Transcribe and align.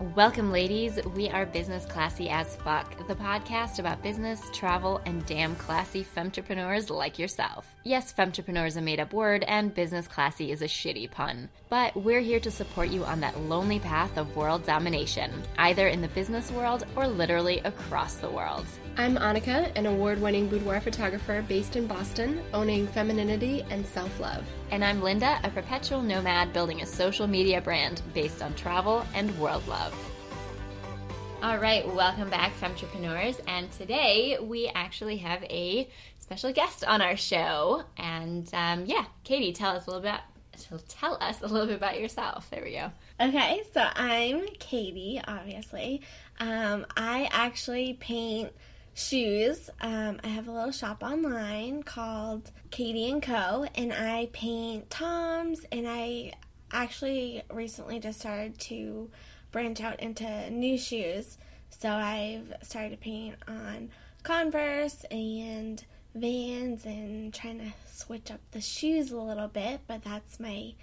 Welcome, 0.00 0.52
ladies. 0.52 1.00
We 1.16 1.28
are 1.28 1.44
Business 1.44 1.84
Classy 1.84 2.28
as 2.28 2.54
Fuck, 2.54 3.08
the 3.08 3.16
podcast 3.16 3.80
about 3.80 4.00
business, 4.00 4.40
travel, 4.52 5.00
and 5.06 5.26
damn 5.26 5.56
classy 5.56 6.04
femtrepreneurs 6.04 6.88
like 6.88 7.18
yourself. 7.18 7.74
Yes, 7.82 8.12
femtrepreneur 8.12 8.68
is 8.68 8.76
a 8.76 8.80
made 8.80 9.00
up 9.00 9.12
word, 9.12 9.42
and 9.48 9.74
business 9.74 10.06
classy 10.06 10.52
is 10.52 10.62
a 10.62 10.66
shitty 10.66 11.10
pun. 11.10 11.48
But 11.68 11.96
we're 11.96 12.20
here 12.20 12.38
to 12.38 12.50
support 12.50 12.90
you 12.90 13.04
on 13.04 13.18
that 13.22 13.40
lonely 13.40 13.80
path 13.80 14.16
of 14.16 14.36
world 14.36 14.64
domination, 14.64 15.32
either 15.58 15.88
in 15.88 16.00
the 16.00 16.08
business 16.08 16.52
world 16.52 16.86
or 16.94 17.08
literally 17.08 17.58
across 17.64 18.18
the 18.18 18.30
world. 18.30 18.66
I'm 19.00 19.14
Annika, 19.14 19.70
an 19.76 19.86
award 19.86 20.20
winning 20.20 20.48
boudoir 20.48 20.80
photographer 20.80 21.44
based 21.46 21.76
in 21.76 21.86
Boston, 21.86 22.42
owning 22.52 22.88
femininity 22.88 23.64
and 23.70 23.86
self 23.86 24.18
love. 24.18 24.44
And 24.72 24.84
I'm 24.84 25.00
Linda, 25.00 25.38
a 25.44 25.50
perpetual 25.50 26.02
nomad 26.02 26.52
building 26.52 26.82
a 26.82 26.86
social 26.86 27.28
media 27.28 27.60
brand 27.60 28.02
based 28.12 28.42
on 28.42 28.56
travel 28.56 29.06
and 29.14 29.30
world 29.38 29.64
love. 29.68 29.94
All 31.44 31.58
right, 31.58 31.86
welcome 31.94 32.28
back, 32.28 32.52
Femtrepreneurs. 32.60 33.40
And 33.46 33.70
today 33.70 34.36
we 34.42 34.66
actually 34.74 35.18
have 35.18 35.44
a 35.44 35.88
special 36.18 36.52
guest 36.52 36.82
on 36.82 37.00
our 37.00 37.16
show. 37.16 37.84
And 37.98 38.52
um, 38.52 38.84
yeah, 38.84 39.04
Katie, 39.22 39.52
tell 39.52 39.76
us 39.76 39.86
a 39.86 39.90
little 39.90 40.02
bit. 40.02 40.20
Tell 40.88 41.16
us 41.20 41.40
a 41.40 41.46
little 41.46 41.68
bit 41.68 41.76
about 41.76 42.00
yourself. 42.00 42.50
There 42.50 42.64
we 42.64 42.72
go. 42.72 42.90
Okay, 43.20 43.62
so 43.72 43.80
I'm 43.80 44.44
Katie, 44.58 45.20
obviously. 45.24 46.02
Um, 46.40 46.84
I 46.96 47.28
actually 47.30 47.92
paint 48.00 48.50
shoes. 48.98 49.70
Um, 49.80 50.20
I 50.24 50.28
have 50.28 50.48
a 50.48 50.52
little 50.52 50.72
shop 50.72 51.02
online 51.02 51.84
called 51.84 52.50
Katie 52.70 53.10
and 53.10 53.22
Co. 53.22 53.66
and 53.74 53.92
I 53.92 54.28
paint 54.32 54.90
Toms 54.90 55.64
and 55.70 55.86
I 55.88 56.32
actually 56.72 57.42
recently 57.50 58.00
just 58.00 58.20
started 58.20 58.58
to 58.58 59.08
branch 59.52 59.80
out 59.80 60.00
into 60.00 60.50
new 60.50 60.76
shoes. 60.76 61.38
So 61.70 61.88
I've 61.88 62.52
started 62.62 62.90
to 62.90 62.96
paint 62.96 63.36
on 63.46 63.90
Converse 64.24 65.04
and 65.10 65.82
Vans 66.14 66.84
and 66.84 67.32
trying 67.32 67.60
to 67.60 67.72
switch 67.86 68.30
up 68.32 68.40
the 68.50 68.60
shoes 68.60 69.12
a 69.12 69.16
little 69.16 69.48
bit, 69.48 69.80
but 69.86 70.02
that's 70.02 70.40
my 70.40 70.74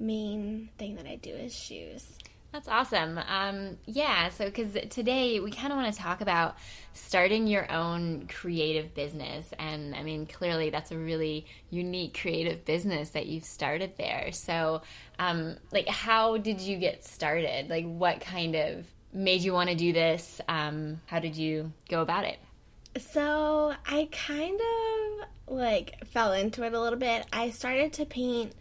main 0.00 0.68
thing 0.78 0.96
that 0.96 1.06
I 1.06 1.14
do 1.16 1.30
is 1.30 1.54
shoes. 1.54 2.18
That's 2.52 2.68
awesome. 2.68 3.18
Um, 3.28 3.78
yeah, 3.86 4.28
so 4.28 4.44
because 4.44 4.76
today 4.90 5.40
we 5.40 5.50
kind 5.50 5.72
of 5.72 5.78
want 5.78 5.92
to 5.92 5.98
talk 5.98 6.20
about 6.20 6.56
starting 6.92 7.46
your 7.46 7.70
own 7.72 8.28
creative 8.28 8.94
business. 8.94 9.46
And 9.58 9.94
I 9.94 10.02
mean, 10.02 10.26
clearly 10.26 10.68
that's 10.68 10.90
a 10.92 10.98
really 10.98 11.46
unique 11.70 12.18
creative 12.20 12.66
business 12.66 13.10
that 13.10 13.24
you've 13.24 13.46
started 13.46 13.94
there. 13.96 14.32
So, 14.32 14.82
um, 15.18 15.56
like, 15.72 15.88
how 15.88 16.36
did 16.36 16.60
you 16.60 16.76
get 16.76 17.04
started? 17.06 17.70
Like, 17.70 17.86
what 17.86 18.20
kind 18.20 18.54
of 18.54 18.84
made 19.14 19.40
you 19.40 19.54
want 19.54 19.70
to 19.70 19.74
do 19.74 19.94
this? 19.94 20.38
Um, 20.46 21.00
how 21.06 21.20
did 21.20 21.36
you 21.36 21.72
go 21.88 22.02
about 22.02 22.24
it? 22.24 22.38
So, 22.98 23.74
I 23.86 24.10
kind 24.12 24.60
of 24.60 25.54
like 25.54 26.04
fell 26.08 26.32
into 26.34 26.64
it 26.64 26.74
a 26.74 26.80
little 26.80 26.98
bit. 26.98 27.24
I 27.32 27.48
started 27.48 27.94
to 27.94 28.04
paint 28.04 28.52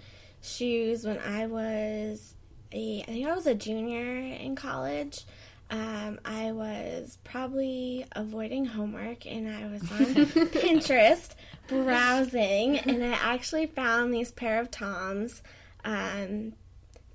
shoes 0.41 1.05
when 1.05 1.19
I 1.19 1.47
was 1.47 2.35
a, 2.73 3.01
I 3.07 3.11
think 3.11 3.27
I 3.27 3.35
was 3.35 3.47
a 3.47 3.55
junior 3.55 4.17
in 4.17 4.55
college. 4.55 5.25
Um, 5.69 6.19
I 6.25 6.51
was 6.51 7.17
probably 7.23 8.05
avoiding 8.11 8.65
homework 8.65 9.25
and 9.25 9.49
I 9.49 9.67
was 9.67 9.81
on 9.83 10.05
Pinterest 10.51 11.29
browsing 11.67 12.77
and 12.79 13.01
I 13.01 13.13
actually 13.13 13.67
found 13.67 14.13
these 14.13 14.31
pair 14.31 14.59
of 14.59 14.69
Toms 14.69 15.41
um, 15.85 16.53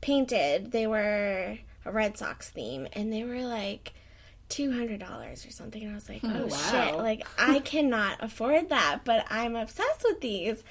painted. 0.01 0.73
They 0.73 0.87
were 0.87 1.59
a 1.85 1.93
Red 1.93 2.17
Sox 2.17 2.48
theme 2.48 2.89
and 2.95 3.13
they 3.13 3.25
were 3.25 3.43
like 3.43 3.93
$200 4.48 5.03
or 5.47 5.51
something. 5.51 5.83
And 5.83 5.93
I 5.93 5.95
was 5.95 6.09
like, 6.09 6.20
oh, 6.25 6.31
oh 6.35 6.47
wow. 6.47 6.70
shit, 6.70 6.97
like 6.97 7.27
I 7.39 7.59
cannot 7.59 8.25
afford 8.25 8.70
that, 8.70 9.01
but 9.05 9.27
I'm 9.29 9.55
obsessed 9.55 10.03
with 10.05 10.23
these. 10.23 10.64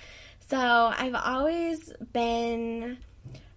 So 0.50 0.58
I've 0.58 1.16
always 1.16 1.94
been 2.14 2.98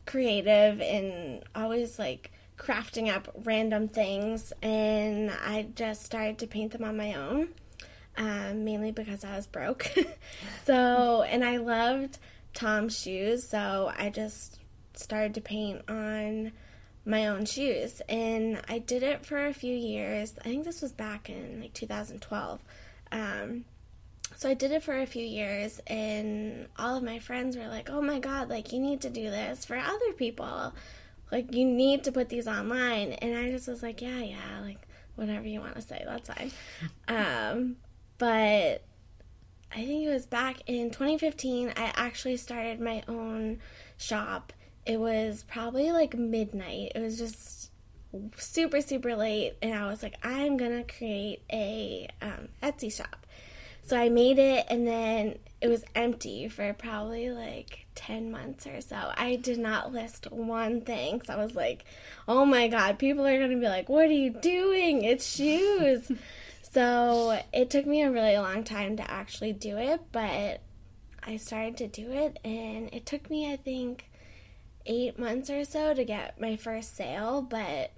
creative 0.08 0.80
and 0.80 1.44
always 1.54 1.98
like 1.98 2.32
crafting 2.56 3.14
up 3.14 3.28
random 3.44 3.86
things 3.86 4.52
and 4.62 5.30
I 5.30 5.69
just 5.74 6.02
started 6.02 6.38
to 6.38 6.46
paint 6.46 6.72
them 6.72 6.82
on 6.82 6.96
my 6.96 7.14
own. 7.14 7.48
Um, 8.16 8.64
mainly 8.64 8.91
because 8.91 9.22
I 9.22 9.36
was 9.36 9.46
broke. 9.46 9.92
so, 10.66 11.22
and 11.22 11.44
I 11.44 11.58
loved 11.58 12.19
Tom's 12.52 12.98
shoes, 13.00 13.48
so 13.48 13.92
I 13.96 14.10
just 14.10 14.58
started 14.94 15.34
to 15.34 15.41
paint 15.41 15.82
on 15.88 16.50
my 17.04 17.28
own 17.28 17.44
shoes. 17.44 18.02
And 18.08 18.60
I 18.69 18.80
did 18.80 19.04
it 19.04 19.25
for 19.25 19.46
a 19.46 19.54
few 19.54 19.75
years. 19.75 20.34
I 20.40 20.48
think 20.48 20.64
this 20.64 20.82
was 20.82 20.90
back 20.90 21.30
in 21.30 21.60
like 21.60 21.75
2012. 21.75 22.60
Um, 23.12 23.64
so 24.38 24.49
I 24.49 24.54
did 24.54 24.71
it 24.71 24.84
for 24.84 24.97
a 24.97 25.04
few 25.04 25.25
years, 25.25 25.81
and 25.88 26.69
all 26.78 26.97
of 26.97 27.03
my 27.03 27.19
friends 27.19 27.56
were 27.56 27.66
like, 27.66 27.91
oh 27.91 28.00
my 28.00 28.21
god, 28.21 28.49
like, 28.49 28.72
you 28.72 28.78
need 28.78 29.00
to 29.00 29.10
do 29.10 29.25
this 29.25 29.65
for 29.65 29.76
other 29.76 30.12
people. 30.16 30.72
Like, 31.32 31.53
you 31.53 31.65
need 31.65 32.04
to 32.04 32.12
put 32.12 32.28
these 32.28 32.47
online. 32.47 33.15
And 33.15 33.37
I 33.37 33.50
just 33.50 33.66
was 33.66 33.82
like, 33.82 34.00
yeah, 34.00 34.21
yeah, 34.21 34.60
like, 34.62 34.78
whatever 35.16 35.49
you 35.49 35.59
want 35.59 35.75
to 35.75 35.82
say, 35.82 36.04
that's 36.06 36.28
fine. 36.28 36.53
Um, 37.09 37.78
but 38.19 38.84
I 39.72 39.84
think 39.84 40.06
it 40.06 40.12
was 40.12 40.26
back 40.26 40.62
in 40.69 40.93
2015, 40.93 41.70
I 41.70 41.93
actually 41.97 42.37
started 42.37 42.81
my 42.81 43.03
own 43.09 43.59
shop. 43.97 44.53
It 44.87 45.00
was 45.00 45.44
probably 45.49 45.91
like 45.91 46.16
midnight. 46.16 46.93
It 46.94 47.03
was 47.03 47.19
just 47.19 47.72
super, 48.37 48.82
super 48.82 49.16
late. 49.16 49.55
And 49.62 49.75
I 49.75 49.88
was 49.88 50.00
like, 50.00 50.15
I'm 50.22 50.56
going 50.56 50.84
to 50.84 50.97
create 50.97 51.43
a 51.53 52.06
um, 52.22 52.50
Etsy 52.62 52.94
shop. 52.94 53.26
So 53.88 53.97
I 53.97 54.10
made 54.10 54.38
it 54.38 54.66
and 54.69 54.87
then 54.87 55.38
it 55.62 55.69
was 55.69 55.82
empty 55.94 56.47
for 56.49 56.75
probably 56.75 57.31
like 57.31 57.87
10 57.94 58.31
months 58.31 58.66
or 58.66 58.82
so. 58.82 59.12
I 59.16 59.37
did 59.37 59.59
not 59.59 59.94
list 59.94 60.31
one 60.31 60.82
thing. 60.82 61.22
So 61.22 61.32
I 61.32 61.43
was 61.43 61.54
like, 61.54 61.87
oh 62.28 62.44
my 62.44 62.69
God, 62.69 62.99
people 62.99 63.26
are 63.26 63.38
going 63.38 63.50
to 63.50 63.56
be 63.56 63.66
like, 63.66 63.88
what 63.88 64.04
are 64.04 64.12
you 64.12 64.28
doing? 64.28 65.04
It's 65.04 65.26
shoes. 65.26 66.12
so 66.71 67.41
it 67.54 67.71
took 67.71 67.87
me 67.87 68.03
a 68.03 68.10
really 68.10 68.37
long 68.37 68.62
time 68.62 68.99
to 68.99 69.10
actually 69.10 69.54
do 69.54 69.78
it, 69.78 70.03
but 70.12 70.60
I 71.22 71.38
started 71.38 71.78
to 71.78 71.88
do 71.88 72.12
it 72.12 72.38
and 72.44 72.93
it 72.93 73.06
took 73.06 73.31
me, 73.31 73.50
I 73.50 73.56
think, 73.56 74.10
eight 74.84 75.19
months 75.19 75.49
or 75.49 75.65
so 75.65 75.94
to 75.94 76.05
get 76.05 76.38
my 76.38 76.56
first 76.56 76.94
sale, 76.94 77.41
but 77.41 77.93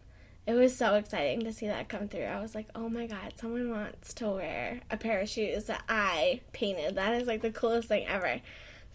it 0.47 0.55
was 0.55 0.77
so 0.77 0.95
exciting 0.95 1.41
to 1.45 1.53
see 1.53 1.67
that 1.67 1.89
come 1.89 2.09
through. 2.09 2.25
I 2.25 2.41
was 2.41 2.55
like, 2.55 2.69
oh 2.75 2.89
my 2.89 3.07
god, 3.07 3.35
someone 3.37 3.71
wants 3.71 4.15
to 4.15 4.29
wear 4.29 4.81
a 4.91 4.97
pair 4.97 5.21
of 5.21 5.29
shoes 5.29 5.65
that 5.67 5.83
I 5.89 6.41
painted. 6.53 6.97
That 6.97 7.21
is 7.21 7.29
like 7.29 7.43
the 7.43 7.51
coolest 7.51 7.89
thing 7.89 8.07
ever. 8.07 8.41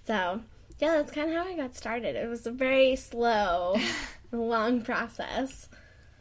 So, 0.05 0.41
yeah, 0.79 0.95
that's 0.95 1.11
kind 1.11 1.29
of 1.29 1.35
how 1.35 1.45
I 1.49 1.55
got 1.55 1.75
started. 1.75 2.15
It 2.15 2.27
was 2.27 2.45
a 2.45 2.51
very 2.51 2.95
slow, 2.95 3.77
long 4.31 4.81
process. 4.81 5.69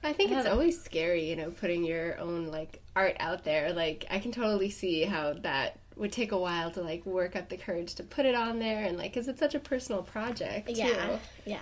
I 0.02 0.12
think 0.12 0.32
it's 0.32 0.46
always 0.46 0.82
scary, 0.82 1.28
you 1.28 1.34
know, 1.34 1.50
putting 1.50 1.82
your 1.82 2.18
own 2.18 2.48
like 2.48 2.82
art 2.94 3.16
out 3.18 3.42
there. 3.44 3.72
Like, 3.72 4.04
I 4.10 4.18
can 4.18 4.32
totally 4.32 4.68
see 4.68 5.04
how 5.04 5.32
that 5.40 5.78
would 5.96 6.12
take 6.12 6.32
a 6.32 6.38
while 6.38 6.70
to 6.72 6.82
like 6.82 7.04
work 7.06 7.36
up 7.36 7.48
the 7.48 7.56
courage 7.56 7.94
to 7.94 8.02
put 8.02 8.26
it 8.26 8.34
on 8.34 8.58
there 8.58 8.84
and 8.84 8.98
like 8.98 9.12
because 9.12 9.28
it's 9.28 9.38
such 9.38 9.54
a 9.54 9.60
personal 9.60 10.02
project 10.02 10.68
too. 10.68 10.74
yeah 10.74 11.18
yeah 11.46 11.60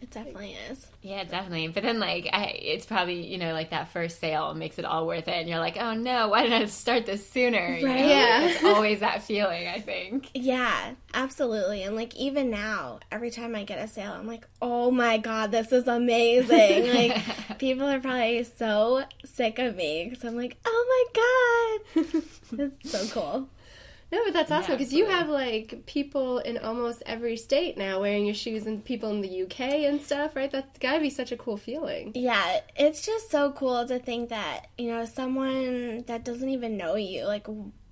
it 0.00 0.10
definitely 0.10 0.56
is. 0.70 0.86
Yeah, 1.02 1.24
definitely. 1.24 1.68
But 1.68 1.82
then, 1.82 1.98
like, 1.98 2.28
I, 2.32 2.44
it's 2.44 2.84
probably 2.84 3.26
you 3.26 3.38
know, 3.38 3.52
like 3.52 3.70
that 3.70 3.88
first 3.88 4.20
sale 4.20 4.52
makes 4.54 4.78
it 4.78 4.84
all 4.84 5.06
worth 5.06 5.28
it, 5.28 5.34
and 5.34 5.48
you're 5.48 5.58
like, 5.58 5.76
oh 5.78 5.94
no, 5.94 6.28
why 6.28 6.42
didn't 6.42 6.62
I 6.62 6.66
start 6.66 7.06
this 7.06 7.28
sooner? 7.28 7.58
Right? 7.58 7.80
You 7.80 7.88
know? 7.88 7.94
Yeah, 7.94 8.48
it's 8.48 8.64
always 8.64 9.00
that 9.00 9.22
feeling. 9.22 9.68
I 9.68 9.80
think. 9.80 10.30
Yeah, 10.34 10.92
absolutely. 11.14 11.82
And 11.84 11.96
like 11.96 12.14
even 12.16 12.50
now, 12.50 13.00
every 13.10 13.30
time 13.30 13.54
I 13.54 13.64
get 13.64 13.78
a 13.78 13.88
sale, 13.88 14.12
I'm 14.12 14.26
like, 14.26 14.46
oh 14.60 14.90
my 14.90 15.18
god, 15.18 15.50
this 15.50 15.72
is 15.72 15.86
amazing. 15.88 16.92
like 16.94 17.58
people 17.58 17.86
are 17.86 18.00
probably 18.00 18.44
so 18.44 19.04
sick 19.24 19.58
of 19.58 19.76
me 19.76 20.08
because 20.08 20.24
I'm 20.24 20.36
like, 20.36 20.56
oh 20.66 21.08
my 21.94 22.02
god, 22.02 22.22
it's 22.58 22.90
so 22.90 23.06
cool. 23.08 23.48
No, 24.14 24.20
but 24.24 24.32
that's 24.32 24.52
awesome 24.52 24.76
because 24.76 24.92
yeah, 24.92 24.98
you 24.98 25.06
have 25.06 25.28
like 25.28 25.86
people 25.86 26.38
in 26.38 26.56
almost 26.58 27.02
every 27.04 27.36
state 27.36 27.76
now 27.76 28.00
wearing 28.00 28.24
your 28.26 28.34
shoes, 28.34 28.64
and 28.64 28.84
people 28.84 29.10
in 29.10 29.22
the 29.22 29.42
UK 29.42 29.60
and 29.88 30.00
stuff, 30.00 30.36
right? 30.36 30.48
That's 30.48 30.78
got 30.78 30.94
to 30.94 31.00
be 31.00 31.10
such 31.10 31.32
a 31.32 31.36
cool 31.36 31.56
feeling. 31.56 32.12
Yeah, 32.14 32.60
it's 32.76 33.04
just 33.04 33.32
so 33.32 33.50
cool 33.50 33.84
to 33.88 33.98
think 33.98 34.28
that 34.28 34.68
you 34.78 34.86
know 34.92 35.04
someone 35.04 36.04
that 36.06 36.24
doesn't 36.24 36.48
even 36.48 36.76
know 36.76 36.94
you 36.94 37.24
like 37.24 37.48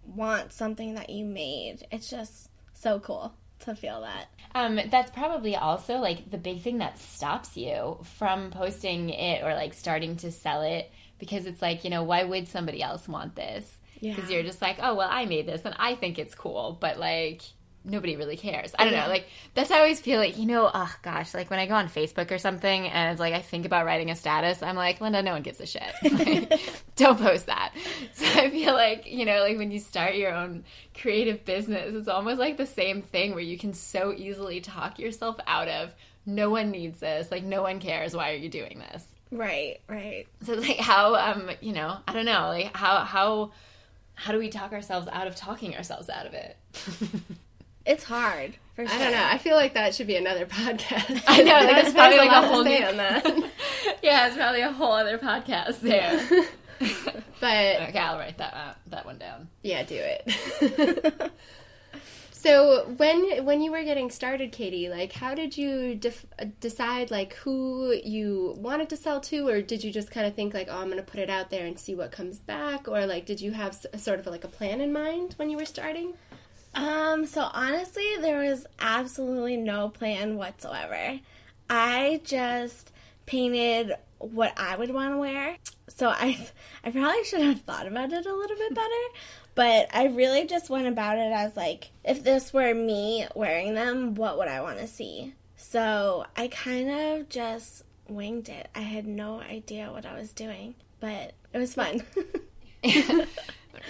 wants 0.06 0.54
something 0.54 0.94
that 0.94 1.10
you 1.10 1.24
made. 1.24 1.88
It's 1.90 2.08
just 2.08 2.50
so 2.72 3.00
cool 3.00 3.34
to 3.60 3.74
feel 3.74 4.02
that. 4.02 4.26
Um, 4.54 4.78
that's 4.92 5.10
probably 5.10 5.56
also 5.56 5.96
like 5.96 6.30
the 6.30 6.38
big 6.38 6.62
thing 6.62 6.78
that 6.78 6.98
stops 6.98 7.56
you 7.56 7.98
from 8.04 8.52
posting 8.52 9.10
it 9.10 9.42
or 9.42 9.54
like 9.54 9.74
starting 9.74 10.16
to 10.18 10.30
sell 10.30 10.62
it 10.62 10.88
because 11.18 11.46
it's 11.46 11.60
like 11.60 11.82
you 11.82 11.90
know 11.90 12.04
why 12.04 12.22
would 12.22 12.46
somebody 12.46 12.80
else 12.80 13.08
want 13.08 13.34
this? 13.34 13.78
Because 14.02 14.28
yeah. 14.28 14.36
you're 14.36 14.42
just 14.42 14.60
like, 14.60 14.78
oh 14.82 14.94
well, 14.94 15.08
I 15.10 15.26
made 15.26 15.46
this 15.46 15.64
and 15.64 15.74
I 15.78 15.94
think 15.94 16.18
it's 16.18 16.34
cool, 16.34 16.76
but 16.80 16.98
like 16.98 17.42
nobody 17.84 18.16
really 18.16 18.36
cares. 18.36 18.74
I 18.78 18.84
don't 18.84 18.92
know. 18.92 19.08
Like 19.08 19.26
that's 19.54 19.70
how 19.70 19.76
I 19.76 19.80
always 19.80 20.00
feel 20.00 20.18
like, 20.18 20.38
you 20.38 20.46
know, 20.46 20.70
oh 20.72 20.94
gosh, 21.02 21.34
like 21.34 21.50
when 21.50 21.58
I 21.58 21.66
go 21.66 21.74
on 21.74 21.88
Facebook 21.88 22.30
or 22.30 22.38
something 22.38 22.88
and 22.88 23.12
it's 23.12 23.20
like 23.20 23.34
I 23.34 23.40
think 23.40 23.66
about 23.66 23.86
writing 23.86 24.10
a 24.10 24.16
status, 24.16 24.62
I'm 24.62 24.76
like, 24.76 25.00
Linda, 25.00 25.22
no 25.22 25.32
one 25.32 25.42
gives 25.42 25.60
a 25.60 25.66
shit. 25.66 25.82
Like, 26.12 26.60
don't 26.96 27.18
post 27.18 27.46
that. 27.46 27.72
So 28.14 28.26
I 28.26 28.50
feel 28.50 28.74
like, 28.74 29.06
you 29.06 29.24
know, 29.24 29.40
like 29.40 29.56
when 29.56 29.70
you 29.70 29.78
start 29.78 30.14
your 30.14 30.32
own 30.32 30.64
creative 31.00 31.44
business, 31.44 31.94
it's 31.94 32.08
almost 32.08 32.38
like 32.38 32.56
the 32.56 32.66
same 32.66 33.02
thing 33.02 33.32
where 33.32 33.40
you 33.42 33.58
can 33.58 33.72
so 33.72 34.12
easily 34.12 34.60
talk 34.60 34.98
yourself 34.98 35.36
out 35.46 35.68
of 35.68 35.94
no 36.26 36.50
one 36.50 36.70
needs 36.70 37.00
this, 37.00 37.30
like 37.30 37.42
no 37.42 37.62
one 37.62 37.80
cares, 37.80 38.14
why 38.14 38.32
are 38.32 38.36
you 38.36 38.48
doing 38.48 38.78
this? 38.78 39.04
Right, 39.30 39.80
right. 39.88 40.26
So 40.44 40.54
like 40.54 40.76
how 40.76 41.14
um, 41.14 41.50
you 41.60 41.72
know, 41.72 41.96
I 42.06 42.12
don't 42.12 42.26
know, 42.26 42.48
like 42.48 42.76
how 42.76 42.98
how 42.98 43.52
how 44.22 44.30
do 44.30 44.38
we 44.38 44.48
talk 44.48 44.72
ourselves 44.72 45.08
out 45.10 45.26
of 45.26 45.34
talking 45.34 45.74
ourselves 45.76 46.08
out 46.08 46.26
of 46.26 46.32
it? 46.34 46.56
It's 47.84 48.04
hard. 48.04 48.54
For 48.76 48.86
sure. 48.86 48.94
I 48.94 49.02
don't 49.02 49.10
know. 49.10 49.24
I 49.24 49.38
feel 49.38 49.56
like 49.56 49.74
that 49.74 49.96
should 49.96 50.06
be 50.06 50.14
another 50.14 50.46
podcast. 50.46 51.24
I 51.26 51.42
know, 51.42 51.54
like, 51.54 51.84
it's 51.84 51.92
probably 51.94 52.18
like 52.18 52.30
lot 52.30 52.44
a 52.44 52.46
whole 52.46 52.62
new- 52.62 52.84
on 52.84 52.96
that. 52.98 53.26
yeah, 54.02 54.28
it's 54.28 54.36
probably 54.36 54.60
a 54.60 54.70
whole 54.70 54.92
other 54.92 55.18
podcast 55.18 55.80
there. 55.80 56.24
But 57.40 57.88
okay, 57.88 57.98
I'll 57.98 58.18
write 58.18 58.38
that 58.38 58.54
uh, 58.54 58.74
that 58.88 59.04
one 59.04 59.18
down. 59.18 59.48
yeah, 59.62 59.82
do 59.82 59.96
it. 59.98 61.32
So 62.42 62.84
when 62.96 63.44
when 63.44 63.62
you 63.62 63.70
were 63.70 63.84
getting 63.84 64.10
started, 64.10 64.50
Katie, 64.50 64.88
like 64.88 65.12
how 65.12 65.34
did 65.34 65.56
you 65.56 65.94
def- 65.94 66.26
decide 66.60 67.10
like 67.10 67.34
who 67.34 67.92
you 68.04 68.54
wanted 68.58 68.88
to 68.88 68.96
sell 68.96 69.20
to, 69.20 69.48
or 69.48 69.62
did 69.62 69.84
you 69.84 69.92
just 69.92 70.10
kind 70.10 70.26
of 70.26 70.34
think 70.34 70.52
like, 70.52 70.68
oh, 70.68 70.78
I'm 70.78 70.86
going 70.86 70.96
to 70.96 71.04
put 71.04 71.20
it 71.20 71.30
out 71.30 71.50
there 71.50 71.66
and 71.66 71.78
see 71.78 71.94
what 71.94 72.10
comes 72.10 72.38
back, 72.38 72.88
or 72.88 73.06
like 73.06 73.26
did 73.26 73.40
you 73.40 73.52
have 73.52 73.74
sort 73.96 74.18
of 74.18 74.26
like 74.26 74.42
a 74.42 74.48
plan 74.48 74.80
in 74.80 74.92
mind 74.92 75.34
when 75.36 75.50
you 75.50 75.56
were 75.56 75.64
starting? 75.64 76.14
Um, 76.74 77.26
so 77.26 77.48
honestly, 77.52 78.16
there 78.20 78.38
was 78.38 78.66
absolutely 78.80 79.56
no 79.56 79.90
plan 79.90 80.36
whatsoever. 80.36 81.20
I 81.70 82.20
just 82.24 82.90
painted 83.26 83.92
what 84.18 84.52
I 84.56 84.76
would 84.76 84.92
want 84.92 85.14
to 85.14 85.18
wear. 85.18 85.56
So 85.88 86.08
I 86.08 86.38
I 86.84 86.90
probably 86.90 87.24
should 87.24 87.42
have 87.42 87.60
thought 87.62 87.86
about 87.86 88.12
it 88.12 88.26
a 88.26 88.34
little 88.34 88.56
bit 88.56 88.74
better, 88.74 89.04
but 89.54 89.88
I 89.92 90.06
really 90.06 90.46
just 90.46 90.70
went 90.70 90.86
about 90.86 91.18
it 91.18 91.32
as 91.32 91.56
like 91.56 91.90
if 92.04 92.22
this 92.24 92.52
were 92.52 92.74
me 92.74 93.26
wearing 93.34 93.74
them, 93.74 94.14
what 94.14 94.38
would 94.38 94.48
I 94.48 94.60
want 94.60 94.78
to 94.78 94.86
see? 94.86 95.34
So 95.56 96.26
I 96.36 96.48
kind 96.48 96.90
of 96.90 97.28
just 97.28 97.84
winged 98.08 98.48
it. 98.48 98.68
I 98.74 98.80
had 98.80 99.06
no 99.06 99.40
idea 99.40 99.92
what 99.92 100.06
I 100.06 100.14
was 100.14 100.32
doing, 100.32 100.74
but 101.00 101.32
it 101.52 101.58
was 101.58 101.74
fun. 101.74 102.02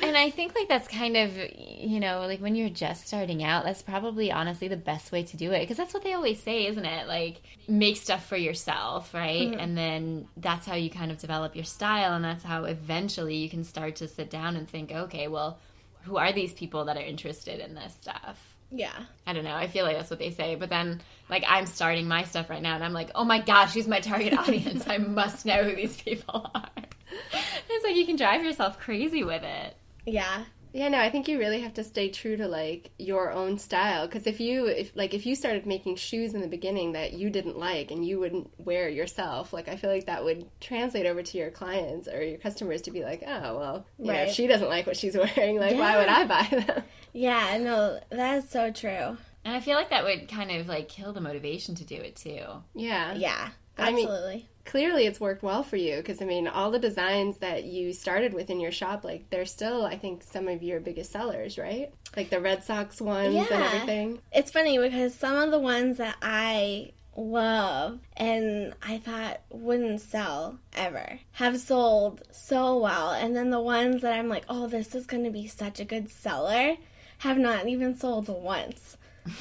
And 0.03 0.17
I 0.17 0.31
think 0.31 0.55
like 0.55 0.69
that's 0.69 0.89
kind 0.89 1.17
of 1.17 1.37
you 1.37 2.01
know 2.01 2.21
like 2.21 2.41
when 2.41 2.55
you're 2.55 2.69
just 2.69 3.07
starting 3.07 3.43
out, 3.43 3.65
that's 3.65 3.83
probably 3.83 4.31
honestly 4.33 4.69
the 4.69 4.77
best 4.77 5.13
way 5.13 5.23
to 5.25 5.37
do 5.37 5.53
it 5.53 5.61
because 5.61 5.77
that's 5.77 5.95
what 5.95 6.05
they 6.05 6.13
always 6.13 6.43
say, 6.43 6.67
isn't 6.67 6.85
it? 6.85 7.07
Like 7.09 7.43
make 7.69 7.97
stuff 7.97 8.27
for 8.27 8.37
yourself, 8.37 9.13
right? 9.15 9.49
Mm-hmm. 9.49 9.61
And 9.61 9.77
then 9.77 10.29
that's 10.37 10.67
how 10.67 10.75
you 10.75 10.91
kind 10.91 11.11
of 11.11 11.19
develop 11.19 11.55
your 11.55 11.65
style, 11.65 12.15
and 12.15 12.25
that's 12.25 12.45
how 12.45 12.65
eventually 12.65 13.37
you 13.37 13.49
can 13.49 13.65
start 13.65 13.97
to 13.97 14.09
sit 14.09 14.31
down 14.31 14.57
and 14.57 14.69
think, 14.69 14.93
okay, 14.93 15.29
well, 15.29 15.59
who 16.03 16.17
are 16.17 16.33
these 16.33 16.53
people 16.53 16.85
that 16.87 16.97
are 16.97 17.03
interested 17.03 17.61
in 17.61 17.75
this 17.75 17.95
stuff? 18.01 18.53
yeah. 18.73 18.93
I 19.27 19.33
don't 19.33 19.45
know. 19.45 19.55
I 19.55 19.69
feel 19.69 19.85
like 19.85 19.97
that's 19.97 20.11
what 20.11 20.19
they 20.19 20.31
say. 20.31 20.55
But 20.55 20.71
then, 20.71 21.01
like, 21.29 21.45
I'm 21.47 21.67
starting 21.67 22.09
my 22.09 22.25
stuff 22.25 22.51
right 22.51 22.63
now, 22.63 22.75
and 22.75 22.83
I'm 22.83 22.93
like, 22.93 23.11
oh 23.15 23.25
my 23.25 23.41
gosh, 23.41 23.75
who's 23.75 23.87
my 23.87 24.01
target 24.01 24.33
audience. 24.39 24.85
I 24.89 24.99
must 24.99 25.47
know 25.47 25.63
who 25.63 25.77
these 25.77 26.01
people 26.01 26.51
are. 26.55 26.69
it's 27.71 27.85
like 27.85 27.97
you 27.97 28.07
can 28.07 28.17
drive 28.17 28.43
yourself 28.45 28.79
crazy 28.79 29.25
with 29.25 29.43
it. 29.43 29.77
Yeah. 30.07 30.45
Yeah, 30.75 30.89
no, 30.89 30.99
I 30.99 31.11
think 31.11 31.29
you 31.29 31.39
really 31.39 31.61
have 31.61 31.75
to 31.75 31.85
stay 31.85 32.09
true 32.09 32.35
to 32.39 32.49
like 32.49 32.93
your 32.99 33.31
own 33.31 33.59
style 33.59 34.07
because 34.07 34.27
if 34.27 34.41
you 34.41 34.65
if 34.69 34.91
like 34.97 35.13
if 35.13 35.27
you 35.27 35.35
started 35.37 35.67
making 35.67 35.97
shoes 35.97 36.33
in 36.33 36.41
the 36.41 36.49
beginning 36.49 36.93
that 36.93 37.13
you 37.13 37.29
didn't 37.29 37.59
like 37.59 37.91
and 37.91 38.03
you 38.07 38.19
wouldn't 38.19 38.51
wear 38.59 38.89
yourself, 38.89 39.53
like 39.53 39.69
I 39.69 39.77
feel 39.77 39.91
like 39.91 40.07
that 40.07 40.25
would 40.25 40.49
translate 40.63 41.05
over 41.05 41.23
to 41.23 41.37
your 41.37 41.51
clients 41.51 42.09
or 42.09 42.23
your 42.23 42.39
customers 42.39 42.81
to 42.83 42.91
be 42.91 43.03
like, 43.05 43.23
"Oh, 43.27 43.59
well, 43.59 43.87
you 43.99 44.07
know, 44.07 44.13
Right. 44.15 44.29
if 44.29 44.35
she 44.35 44.47
doesn't 44.47 44.69
like 44.71 44.87
what 44.87 44.97
she's 44.97 45.15
wearing, 45.37 45.59
like 45.59 45.77
why 45.77 45.99
would 45.99 46.09
I 46.09 46.25
buy 46.27 46.65
them?" 46.67 46.83
Yeah, 47.13 47.59
no, 47.59 48.01
that 48.09 48.39
is 48.39 48.49
so 48.49 48.71
true. 48.71 49.19
And 49.45 49.55
I 49.55 49.61
feel 49.61 49.77
like 49.77 49.91
that 49.91 50.05
would 50.05 50.27
kind 50.27 50.51
of 50.51 50.69
like 50.69 50.89
kill 50.89 51.13
the 51.13 51.21
motivation 51.21 51.75
to 51.75 51.85
do 51.85 51.97
it 51.97 52.17
too. 52.17 52.45
Yeah. 52.75 53.13
Yeah, 53.15 53.51
I 53.77 53.93
mean- 53.93 54.09
absolutely. 54.09 54.49
Clearly 54.65 55.07
it's 55.07 55.21
worked 55.21 55.43
well 55.43 55.63
for 55.63 55.77
you 55.77 55.97
because 55.97 56.23
I 56.23 56.25
mean, 56.25 56.47
all 56.47 56.71
the 56.71 56.79
designs 56.79 57.39
that 57.39 57.65
you 57.65 57.93
started 57.93 58.33
with 58.33 58.51
in 58.51 58.61
your 58.61 58.73
shop, 58.73 59.05
like 59.05 59.29
they're 59.31 59.45
still 59.45 59.85
I 59.85 59.99
think 59.99 60.23
some 60.23 60.49
of 60.49 60.63
your 60.63 60.81
biggest 60.81 61.13
sellers, 61.13 61.59
right? 61.59 61.93
Like 62.17 62.31
the 62.31 62.41
Red 62.41 62.65
Sox 62.65 63.01
ones 63.01 63.35
and 63.35 63.63
everything. 63.63 64.21
it's 64.33 64.51
funny 64.51 64.79
because 64.79 65.15
some 65.15 65.37
of 65.37 65.51
the 65.51 65.59
ones 65.59 65.99
that 65.99 66.17
I 66.23 66.93
love 67.17 67.99
and 68.17 68.75
I 68.83 68.99
thought 68.99 69.41
wouldn't 69.51 70.01
sell 70.01 70.59
ever 70.75 71.19
have 71.33 71.59
sold 71.61 72.23
so 72.31 72.79
well. 72.79 73.11
And 73.11 73.37
then 73.37 73.51
the 73.51 73.61
ones 73.61 74.03
that 74.03 74.13
I'm 74.13 74.29
like, 74.29 74.45
oh, 74.49 74.67
this 74.67 74.95
is 74.95 75.07
going 75.07 75.25
to 75.25 75.31
be 75.31 75.47
such 75.47 75.81
a 75.81 75.85
good 75.85 76.11
seller 76.11 76.77
have 77.19 77.39
not 77.39 77.69
even 77.69 77.97
sold 77.97 78.29
once. 78.29 78.97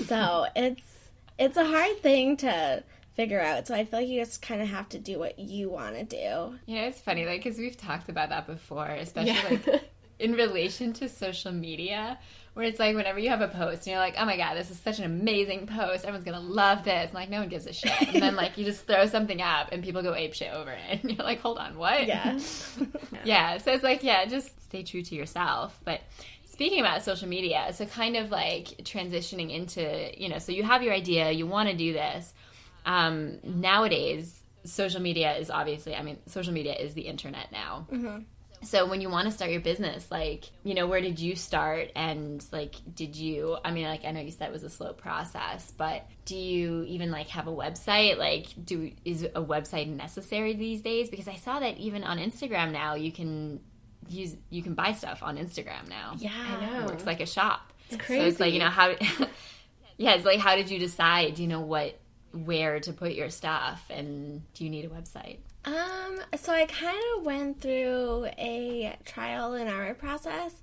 So 0.06 0.46
it's 0.56 0.84
it's 1.40 1.58
a 1.58 1.66
hard 1.66 2.02
thing 2.02 2.38
to 2.38 2.84
figure 3.16 3.42
out. 3.42 3.68
So 3.68 3.76
I 3.76 3.86
feel 3.86 4.00
like 4.00 4.08
you 4.10 4.20
just 4.20 4.42
kind 4.42 4.62
of 4.62 4.68
have 4.70 4.90
to 4.90 5.00
do 5.00 5.20
what 5.20 5.38
you 5.40 5.70
want 5.70 5.96
to 5.96 6.04
do. 6.04 6.56
You 6.66 6.76
know, 6.82 6.88
it's 6.88 7.02
funny, 7.02 7.26
like, 7.26 7.44
because 7.44 7.58
we've 7.60 7.78
talked 7.78 8.10
about 8.10 8.30
that 8.30 8.48
before, 8.48 8.88
especially 8.88 9.32
Yeah. 9.34 9.58
like 9.74 9.92
in 10.20 10.34
relation 10.34 10.94
to 10.94 11.10
social 11.10 11.52
media, 11.52 12.20
where 12.54 12.66
it's 12.66 12.80
like 12.80 12.96
whenever 12.96 13.18
you 13.18 13.30
have 13.30 13.42
a 13.42 13.48
post 13.48 13.80
and 13.80 13.88
you're 13.88 14.00
like, 14.00 14.16
oh 14.18 14.26
my 14.26 14.38
god, 14.38 14.56
this 14.56 14.70
is 14.70 14.78
such 14.80 15.00
an 15.00 15.06
amazing 15.06 15.68
post, 15.68 16.04
everyone's 16.04 16.24
gonna 16.26 16.40
love 16.40 16.84
this, 16.84 17.06
and 17.06 17.14
like 17.14 17.30
no 17.30 17.40
one 17.40 17.50
gives 17.50 17.66
a 17.66 17.74
shit, 17.74 18.14
and 18.14 18.22
then 18.22 18.36
like 18.36 18.58
you 18.58 18.66
just 18.66 18.86
throw 18.86 19.06
something 19.08 19.42
up 19.42 19.70
and 19.72 19.84
people 19.84 20.02
go 20.04 20.14
ape 20.14 20.34
shit 20.34 20.54
over 20.54 20.72
it, 20.72 21.00
and 21.02 21.12
you're 21.12 21.26
like, 21.26 21.40
hold 21.40 21.58
on, 21.58 21.78
what? 21.78 22.06
Yeah. 22.06 22.38
yeah. 23.26 23.58
So 23.58 23.72
it's 23.72 23.84
like, 23.84 24.04
yeah, 24.04 24.26
just 24.26 24.62
stay 24.64 24.84
true 24.84 25.02
to 25.04 25.16
yourself, 25.16 25.80
but. 25.84 26.02
Speaking 26.46 26.82
about 26.82 27.02
social 27.02 27.28
media, 27.30 27.70
so 27.74 27.86
kind 27.86 28.16
of 28.18 28.30
like 28.30 28.66
transitioning 28.84 29.52
into, 29.52 30.12
you 30.22 30.30
know, 30.30 30.38
so 30.38 30.52
you 30.52 30.62
have 30.64 30.84
your 30.84 30.94
idea, 30.94 31.32
you 31.32 31.48
want 31.48 31.70
to 31.70 31.76
do 31.76 31.92
this. 31.94 32.34
Um, 32.86 33.40
nowadays, 33.44 34.42
social 34.64 35.02
media 35.02 35.36
is 35.36 35.50
obviously, 35.50 35.96
I 35.96 36.02
mean, 36.02 36.18
social 36.28 36.54
media 36.54 36.74
is 36.74 36.94
the 36.94 37.02
internet 37.02 37.52
now. 37.52 37.88
So 38.64 38.86
when 38.86 39.02
you 39.02 39.10
want 39.10 39.26
to 39.26 39.32
start 39.32 39.50
your 39.50 39.62
business, 39.62 40.12
like, 40.12 40.46
you 40.64 40.76
know, 40.76 40.86
where 40.86 41.02
did 41.02 41.20
you 41.20 41.36
start? 41.36 41.92
And 41.96 42.46
like, 42.52 42.76
did 42.94 43.16
you, 43.16 43.58
I 43.66 43.72
mean, 43.72 43.86
like, 43.86 44.06
I 44.06 44.12
know 44.12 44.22
you 44.22 44.30
said 44.30 44.50
it 44.50 44.52
was 44.52 44.64
a 44.64 44.70
slow 44.70 44.94
process, 44.94 45.72
but 45.76 46.06
do 46.26 46.36
you 46.36 46.84
even 46.84 47.10
like 47.10 47.28
have 47.30 47.48
a 47.48 47.52
website? 47.52 48.18
Like, 48.20 48.48
do, 48.64 48.92
is 49.04 49.24
a 49.24 49.42
website 49.42 49.88
necessary 49.88 50.54
these 50.54 50.82
days? 50.82 51.10
Because 51.10 51.28
I 51.28 51.36
saw 51.36 51.60
that 51.60 51.78
even 51.78 52.04
on 52.04 52.20
Instagram 52.20 52.72
now, 52.72 52.94
you 52.94 53.12
can 53.12 53.62
use, 54.08 54.36
you 54.52 54.62
can 54.62 54.76
buy 54.76 54.94
stuff 54.94 55.24
on 55.24 55.38
Instagram 55.38 55.90
now. 55.90 56.14
Yeah. 56.18 56.32
I 56.32 56.66
know. 56.66 56.80
It 56.82 56.86
works 56.86 57.06
like 57.06 57.20
a 57.20 57.26
shop. 57.26 57.74
It's 57.90 57.98
crazy. 57.98 58.22
So 58.22 58.28
it's 58.28 58.40
like, 58.40 58.54
you 58.54 58.60
know, 58.60 58.70
how, 58.70 58.90
yeah, 59.98 60.14
it's 60.14 60.26
like, 60.26 60.40
how 60.40 60.56
did 60.56 60.70
you 60.70 60.78
decide, 60.78 61.40
you 61.40 61.48
know, 61.48 61.62
what, 61.62 61.98
where 62.34 62.80
to 62.80 62.94
put 62.94 63.14
your 63.14 63.30
stuff? 63.30 63.86
And 63.90 64.42
do 64.54 64.64
you 64.64 64.70
need 64.70 64.86
a 64.86 64.90
website? 64.90 65.40
Um, 65.66 66.20
so 66.38 66.54
I 66.54 66.66
kind 66.66 67.02
of 67.18 67.26
went 67.26 67.62
through 67.62 68.28
a 68.38 68.98
trial 69.06 69.54
and 69.54 69.70
error 69.70 69.94
process. 69.94 70.54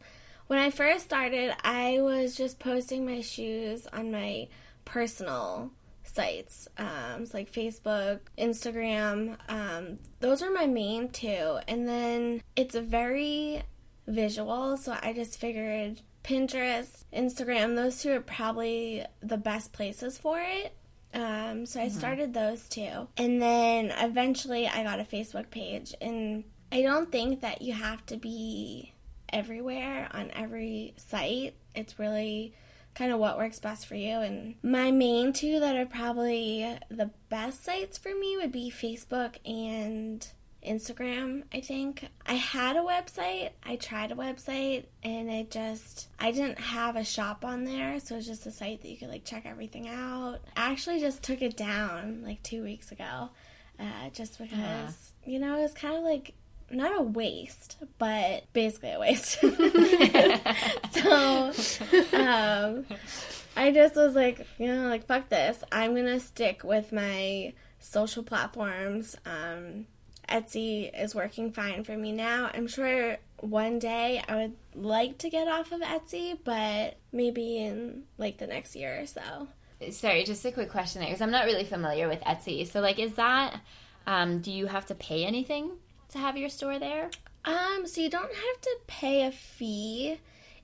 When 0.48 0.58
I 0.58 0.70
first 0.70 1.04
started, 1.04 1.54
I 1.62 2.00
was 2.00 2.34
just 2.34 2.58
posting 2.58 3.04
my 3.04 3.20
shoes 3.20 3.87
on 3.92 4.10
my 4.10 4.48
personal 4.84 5.70
sites, 6.04 6.68
um, 6.78 7.26
so 7.26 7.37
like 7.37 7.52
Facebook, 7.52 8.20
Instagram. 8.38 9.37
Um, 9.48 9.98
those 10.20 10.42
are 10.42 10.50
my 10.50 10.66
main 10.66 11.10
two, 11.10 11.58
and 11.68 11.87
then 11.87 12.42
it's 12.56 12.75
very 12.75 13.62
visual, 14.06 14.78
so 14.78 14.96
I 15.02 15.12
just 15.12 15.38
figured 15.38 16.00
Pinterest, 16.25 17.04
Instagram, 17.12 17.76
those 17.76 18.02
two 18.02 18.12
are 18.12 18.20
probably 18.20 19.04
the 19.20 19.37
best 19.37 19.72
places 19.72 20.18
for 20.18 20.40
it. 20.40 20.75
Um, 21.15 21.67
so 21.67 21.81
I 21.81 21.88
started 21.88 22.35
those 22.35 22.69
two. 22.69 23.09
And 23.17 23.41
then 23.41 23.93
eventually 23.97 24.67
I 24.67 24.83
got 24.83 25.00
a 25.00 25.05
Facebook 25.05 25.50
page. 25.50 25.95
And 26.00 26.45
I 26.71 26.83
don't 26.83 27.11
think 27.11 27.41
that 27.41 27.62
you 27.62 27.73
have 27.73 28.05
to 28.07 28.17
be 28.17 28.93
everywhere 29.33 30.09
on 30.12 30.31
every 30.35 30.95
site. 30.97 31.55
It's 31.75 31.99
really 31.99 32.55
kind 32.95 33.12
of 33.12 33.19
what 33.19 33.38
works 33.38 33.59
best 33.59 33.87
for 33.87 33.95
you. 33.95 34.19
And 34.19 34.57
my 34.62 34.91
main 34.91 35.33
two 35.33 35.61
that 35.61 35.77
are 35.77 35.87
probably 35.87 36.79
the 36.91 37.11
best 37.29 37.65
sites 37.65 37.97
for 37.97 38.15
me 38.15 38.37
would 38.37 38.53
be 38.53 38.71
Facebook 38.71 39.37
and 39.47 40.27
Instagram, 40.68 41.42
I 41.52 41.60
think. 41.60 42.06
I 42.26 42.34
had 42.34 42.76
a 42.76 42.80
website. 42.80 43.50
I 43.64 43.76
tried 43.76 44.12
a 44.12 44.14
website 44.14 44.84
and 45.02 45.30
it 45.30 45.50
just 45.50 46.08
I 46.18 46.30
didn't 46.30 46.58
have 46.58 46.96
a 46.96 47.04
shop 47.04 47.44
on 47.44 47.64
there, 47.64 47.98
so 48.00 48.14
it 48.14 48.18
was 48.18 48.26
just 48.26 48.46
a 48.46 48.50
site 48.50 48.82
that 48.82 48.88
you 48.88 48.96
could 48.96 49.08
like 49.08 49.25
check 49.25 49.46
everything 49.46 49.88
out. 49.88 50.40
I 50.56 50.70
actually 50.70 51.00
just 51.00 51.22
took 51.22 51.42
it 51.42 51.56
down 51.56 52.22
like 52.25 52.42
2 52.42 52.62
weeks 52.62 52.92
ago. 52.92 53.30
Uh, 53.80 54.10
just 54.12 54.38
because, 54.38 55.12
you 55.25 55.38
know, 55.38 55.56
it 55.56 55.62
was 55.62 55.72
kind 55.72 55.96
of 55.96 56.02
like 56.02 56.34
not 56.70 56.98
a 56.98 57.02
waste, 57.02 57.76
but 57.98 58.44
basically 58.52 58.90
a 58.90 58.98
waste. 58.98 59.40
so 60.90 61.52
um, 62.16 62.84
I 63.56 63.72
just 63.72 63.96
was 63.96 64.14
like, 64.14 64.46
you 64.58 64.66
know, 64.66 64.88
like 64.88 65.06
fuck 65.06 65.28
this. 65.28 65.62
I'm 65.72 65.94
gonna 65.94 66.20
stick 66.20 66.62
with 66.64 66.92
my 66.92 67.54
social 67.78 68.22
platforms. 68.22 69.16
Um, 69.25 69.87
Etsy 70.28 70.90
is 70.99 71.14
working 71.14 71.52
fine 71.52 71.85
for 71.85 71.97
me 71.97 72.12
now. 72.12 72.50
I'm 72.52 72.66
sure 72.66 73.16
one 73.40 73.78
day 73.78 74.23
I 74.28 74.37
would 74.37 74.56
like 74.75 75.18
to 75.18 75.30
get 75.30 75.49
off 75.49 75.73
of 75.73 75.80
Etsy, 75.80 76.38
but 76.44 76.97
maybe 77.12 77.58
in 77.58 78.04
like 78.18 78.38
the 78.38 78.47
next 78.47 78.76
year 78.76 79.00
or 79.00 79.06
so. 79.06 79.49
Sorry, 79.90 80.25
just 80.25 80.44
a 80.44 80.52
quick 80.52 80.70
question 80.70 81.00
there 81.00 81.08
because 81.08 81.23
I'm 81.23 81.30
not 81.30 81.44
really 81.44 81.64
familiar 81.64 82.08
with 82.08 82.20
Etsy. 82.23 82.66
So, 82.66 82.80
like, 82.80 82.99
is 82.99 83.14
that 83.14 83.61
um, 84.06 84.40
do 84.40 84.50
you 84.50 84.66
have 84.66 84.87
to 84.87 84.94
pay 84.94 85.25
anything 85.25 85.73
to 86.11 86.18
have 86.18 86.37
your 86.37 86.49
store 86.49 86.78
there? 86.78 87.11
Um, 87.44 87.87
so 87.87 88.00
you 88.00 88.11
don't 88.11 88.35
have 88.35 88.61
to 88.62 88.76
pay 88.87 89.26
a 89.26 89.30
fee. 89.30 90.18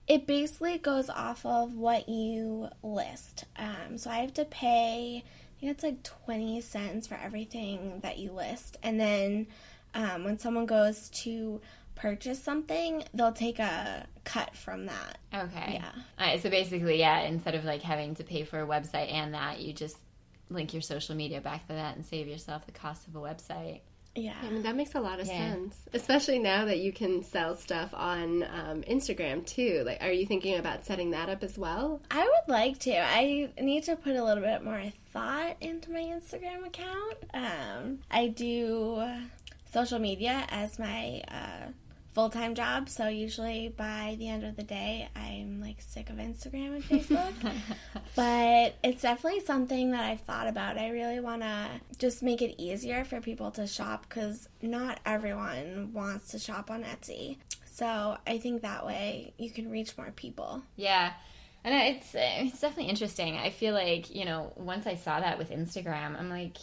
It 0.06 0.26
basically 0.26 0.78
goes 0.78 1.08
off 1.08 1.46
of 1.46 1.74
what 1.74 2.08
you 2.08 2.68
list. 2.82 3.44
Um, 3.56 3.96
so 3.96 4.10
I 4.10 4.18
have 4.18 4.34
to 4.34 4.44
pay, 4.44 5.24
think 5.64 5.74
it's 5.74 5.84
like 5.84 6.02
20 6.26 6.60
cents 6.60 7.06
for 7.06 7.14
everything 7.14 8.00
that 8.02 8.18
you 8.18 8.32
list. 8.32 8.76
And 8.82 9.00
then 9.00 9.46
um, 9.94 10.24
when 10.24 10.38
someone 10.38 10.66
goes 10.66 11.08
to 11.10 11.60
purchase 11.94 12.42
something, 12.42 13.04
they'll 13.14 13.32
take 13.32 13.58
a 13.58 14.06
cut 14.24 14.54
from 14.56 14.86
that. 14.86 15.18
Okay. 15.32 15.80
Yeah. 15.80 15.92
All 16.18 16.26
right, 16.26 16.42
so 16.42 16.50
basically, 16.50 16.98
yeah, 16.98 17.20
instead 17.20 17.54
of 17.54 17.64
like 17.64 17.82
having 17.82 18.14
to 18.16 18.24
pay 18.24 18.44
for 18.44 18.60
a 18.60 18.66
website 18.66 19.12
and 19.12 19.32
that, 19.34 19.60
you 19.60 19.72
just 19.72 19.96
link 20.50 20.74
your 20.74 20.82
social 20.82 21.14
media 21.14 21.40
back 21.40 21.66
to 21.68 21.72
that 21.72 21.96
and 21.96 22.04
save 22.04 22.28
yourself 22.28 22.66
the 22.66 22.72
cost 22.72 23.06
of 23.06 23.16
a 23.16 23.20
website. 23.20 23.80
Yeah. 24.16 24.34
I 24.42 24.48
mean, 24.50 24.62
that 24.62 24.76
makes 24.76 24.94
a 24.94 25.00
lot 25.00 25.18
of 25.20 25.26
Yeah. 25.26 25.50
sense, 25.52 25.76
especially 25.92 26.38
now 26.38 26.64
that 26.66 26.78
you 26.78 26.92
can 26.92 27.22
sell 27.22 27.56
stuff 27.56 27.90
on 27.92 28.44
um, 28.44 28.82
Instagram 28.82 29.44
too. 29.44 29.82
Like, 29.84 30.02
are 30.02 30.12
you 30.12 30.24
thinking 30.26 30.56
about 30.56 30.84
setting 30.86 31.10
that 31.10 31.28
up 31.28 31.42
as 31.42 31.58
well? 31.58 32.00
I 32.10 32.22
would 32.24 32.48
like 32.52 32.78
to. 32.80 32.96
I 32.96 33.50
need 33.60 33.82
to 33.84 33.96
put 33.96 34.14
a 34.16 34.22
little 34.22 34.42
bit 34.44 34.62
more 34.62 34.84
thought 35.12 35.56
into 35.60 35.90
my 35.90 36.00
Instagram 36.00 36.64
account. 36.66 37.16
Um, 37.32 37.98
I 38.10 38.28
do 38.28 39.02
social 39.72 39.98
media 39.98 40.44
as 40.48 40.78
my 40.78 41.22
uh, 41.28 41.66
full 42.14 42.30
time 42.30 42.54
job, 42.54 42.88
so 42.88 43.08
usually 43.08 43.74
by 43.76 44.16
the 44.18 44.28
end 44.28 44.44
of 44.44 44.56
the 44.56 44.62
day, 44.62 45.08
I'm 45.16 45.60
like 45.60 45.82
sick 45.82 46.08
of 46.10 46.16
Instagram 46.16 46.76
and 46.76 46.84
Facebook. 46.84 47.32
but 48.16 48.76
it's 48.82 49.02
definitely 49.02 49.40
something 49.40 49.90
that 49.90 50.04
I've 50.04 50.20
thought 50.20 50.46
about. 50.46 50.78
I 50.78 50.90
really 50.90 51.20
want 51.20 51.42
to 51.42 51.66
just 51.98 52.22
make 52.22 52.40
it 52.40 52.54
easier 52.60 53.04
for 53.04 53.20
people 53.20 53.50
to 53.52 53.66
shop 53.66 54.06
because 54.08 54.48
not 54.62 55.00
everyone 55.04 55.90
wants 55.92 56.28
to 56.28 56.38
shop 56.38 56.70
on 56.70 56.84
Etsy. 56.84 57.38
So 57.66 58.16
I 58.26 58.38
think 58.38 58.62
that 58.62 58.86
way 58.86 59.34
you 59.36 59.50
can 59.50 59.68
reach 59.68 59.98
more 59.98 60.12
people. 60.12 60.62
Yeah. 60.76 61.12
And 61.64 61.96
it's 61.96 62.10
it's 62.14 62.60
definitely 62.60 62.90
interesting. 62.90 63.36
I 63.36 63.50
feel 63.50 63.74
like, 63.74 64.14
you 64.14 64.24
know, 64.24 64.52
once 64.54 64.86
I 64.86 64.94
saw 64.94 65.18
that 65.18 65.38
with 65.38 65.50
Instagram, 65.50 66.16
I'm 66.18 66.30
like 66.30 66.58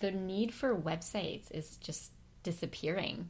the 0.00 0.10
need 0.10 0.52
for 0.52 0.74
websites 0.74 1.50
is 1.52 1.76
just 1.76 2.12
disappearing. 2.42 3.28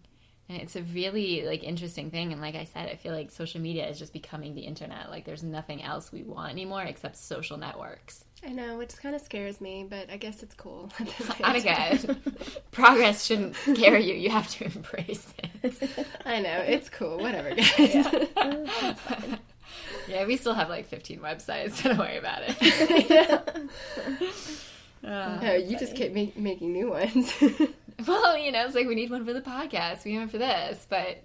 And 0.50 0.61
it's 0.61 0.75
a 0.75 0.83
really 0.83 1.45
like 1.47 1.62
interesting 1.62 2.11
thing 2.11 2.33
and 2.33 2.42
like 2.42 2.57
I 2.57 2.64
said, 2.64 2.88
I 2.88 2.97
feel 2.97 3.14
like 3.14 3.30
social 3.30 3.61
media 3.61 3.88
is 3.88 4.00
just 4.00 4.12
becoming 4.12 4.57
the 4.57 4.62
internet. 4.62 5.09
Like 5.09 5.25
there's 5.25 5.45
nothing 5.45 5.80
else 5.80 6.11
we 6.11 6.25
want 6.25 6.50
anymore 6.50 6.83
except 6.83 7.19
social 7.19 7.57
networks. 7.57 8.25
I 8.45 8.49
know, 8.49 8.76
which 8.76 8.97
kind 8.97 9.14
of 9.14 9.21
scares 9.21 9.61
me, 9.61 9.87
but 9.88 10.11
I 10.11 10.16
guess 10.16 10.42
it's 10.42 10.57
cool. 10.57 10.90
at 10.99 11.07
the 11.07 11.23
same 11.23 11.45
Attica, 11.45 12.16
progress 12.73 13.26
shouldn't 13.26 13.54
scare 13.54 13.97
you. 13.97 14.14
You 14.14 14.30
have 14.30 14.49
to 14.54 14.64
embrace 14.75 15.33
it. 15.62 16.07
I 16.26 16.40
know, 16.40 16.64
it's 16.66 16.88
cool. 16.90 17.19
Whatever, 17.19 17.54
guys. 17.54 18.28
Yeah, 20.09 20.26
we 20.26 20.37
still 20.37 20.54
have 20.54 20.69
like 20.69 20.87
15 20.87 21.21
websites. 21.21 21.80
Don't 21.85 21.97
worry 21.97 22.16
about 22.16 22.42
it. 22.49 23.71
Uh, 25.02 25.40
no, 25.40 25.54
you 25.54 25.78
just 25.78 25.95
keep 25.95 26.12
make, 26.12 26.37
making 26.37 26.73
new 26.73 26.90
ones. 26.90 27.33
well, 28.07 28.37
you 28.37 28.52
know, 28.52 28.64
it's 28.64 28.75
like 28.75 28.87
we 28.87 28.95
need 28.95 29.11
one 29.11 29.25
for 29.25 29.33
the 29.33 29.40
podcast. 29.40 30.04
We 30.04 30.12
need 30.12 30.19
one 30.19 30.28
for 30.28 30.38
this, 30.38 30.87
but 30.88 31.19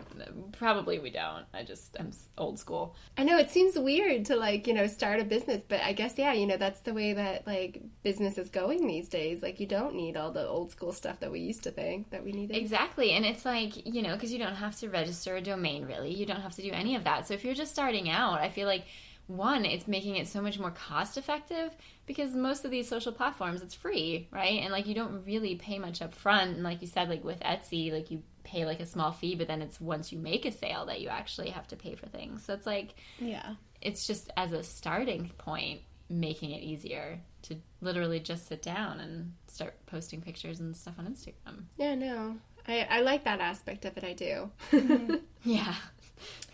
probably 0.54 1.00
we 1.00 1.10
don't. 1.10 1.46
I 1.54 1.64
just 1.64 1.96
I'm 2.00 2.12
old 2.38 2.60
school. 2.60 2.96
I 3.18 3.24
know 3.24 3.38
it 3.38 3.52
seems 3.52 3.78
weird 3.78 4.26
to 4.26 4.36
like, 4.36 4.68
you 4.68 4.74
know, 4.74 4.88
start 4.88 5.20
a 5.20 5.24
business, 5.24 5.64
but 5.68 5.82
I 5.82 5.94
guess 5.94 6.16
yeah, 6.18 6.34
you 6.34 6.48
know, 6.48 6.58
that's 6.58 6.82
the 6.82 6.94
way 6.94 7.14
that 7.14 7.46
like 7.46 7.82
business 8.04 8.38
is 8.38 8.50
going 8.50 8.88
these 8.88 9.10
days. 9.10 9.42
Like 9.42 9.60
you 9.60 9.68
don't 9.68 9.96
need 9.96 10.18
all 10.18 10.32
the 10.32 10.46
old 10.46 10.72
school 10.72 10.92
stuff 10.92 11.20
that 11.20 11.32
we 11.32 11.40
used 11.40 11.64
to 11.64 11.72
think 11.72 12.10
that 12.12 12.24
we 12.24 12.32
needed. 12.32 12.58
Exactly, 12.58 13.12
and 13.12 13.26
it's 13.26 13.46
like 13.46 13.86
you 13.86 14.02
know 14.02 14.14
because 14.14 14.32
you 14.32 14.40
don't 14.40 14.56
have 14.56 14.78
to 14.80 14.90
register 14.90 15.36
a 15.36 15.42
domain 15.42 15.86
really. 15.86 16.14
You 16.14 16.26
don't 16.26 16.42
have 16.42 16.56
to 16.56 16.62
do 16.62 16.72
any 16.72 16.96
of 16.96 17.04
that. 17.04 17.28
So 17.28 17.34
if 17.34 17.44
you're 17.44 17.54
just 17.54 17.72
starting 17.72 18.10
out, 18.10 18.40
I 18.40 18.50
feel 18.50 18.68
like 18.68 18.86
one, 19.28 19.66
it's 19.66 19.88
making 19.88 20.16
it 20.18 20.28
so 20.28 20.42
much 20.42 20.60
more 20.60 20.72
cost 20.72 21.18
effective 21.18 21.76
because 22.06 22.36
most 22.36 22.64
of 22.66 22.72
these 22.72 22.88
social 22.88 23.12
platforms 23.12 23.62
it's 23.62 23.74
free, 23.74 24.28
right? 24.32 24.60
And 24.62 24.72
like 24.72 24.86
you 24.88 24.94
don't 24.96 25.26
really 25.26 25.56
pay 25.56 25.80
much 25.80 26.02
up 26.02 26.14
front. 26.14 26.52
And 26.56 26.64
like 26.64 26.82
you 26.82 26.88
said, 26.88 27.10
like 27.10 27.24
with 27.24 27.40
Etsy, 27.40 27.92
like 27.92 28.12
you 28.12 28.22
pay 28.44 28.66
like 28.66 28.80
a 28.80 28.86
small 28.86 29.12
fee, 29.12 29.36
but 29.36 29.48
then 29.48 29.62
it's 29.62 29.82
once 29.82 30.12
you 30.12 30.20
make 30.20 30.46
a 30.46 30.52
sale 30.52 30.86
that 30.86 31.02
you 31.02 31.10
actually 31.10 31.50
have 31.50 31.68
to 31.70 31.76
pay 31.76 31.96
for 31.96 32.06
things. 32.08 32.44
So 32.46 32.54
it's 32.54 32.68
like 32.68 32.96
Yeah. 33.20 33.56
it's 33.82 34.06
just 34.06 34.32
as 34.38 34.52
a 34.52 34.62
starting 34.64 35.32
point 35.38 35.82
making 36.08 36.52
it 36.52 36.62
easier 36.62 37.20
to 37.42 37.56
literally 37.82 38.20
just 38.20 38.48
sit 38.48 38.62
down 38.62 39.00
and 39.00 39.34
start 39.48 39.74
posting 39.88 40.22
pictures 40.22 40.60
and 40.60 40.78
stuff 40.78 40.94
on 41.00 41.08
Instagram. 41.08 41.64
Yeah, 41.78 41.96
no. 41.96 42.36
I, 42.68 42.88
I 42.90 43.02
like 43.02 43.24
that 43.26 43.40
aspect 43.42 43.86
of 43.86 43.98
it, 43.98 44.04
I 44.04 44.14
do. 44.14 44.52
Yeah. 45.44 45.76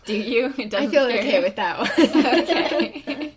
Do 0.04 0.16
you? 0.16 0.52
It 0.58 0.74
I 0.74 0.86
doesn't 0.86 0.90
feel 0.90 1.04
scare 1.04 1.18
okay 1.18 1.36
you? 1.36 1.42
with 1.42 1.56
that 1.56 1.78
one. 1.78 1.90
okay. 2.40 3.34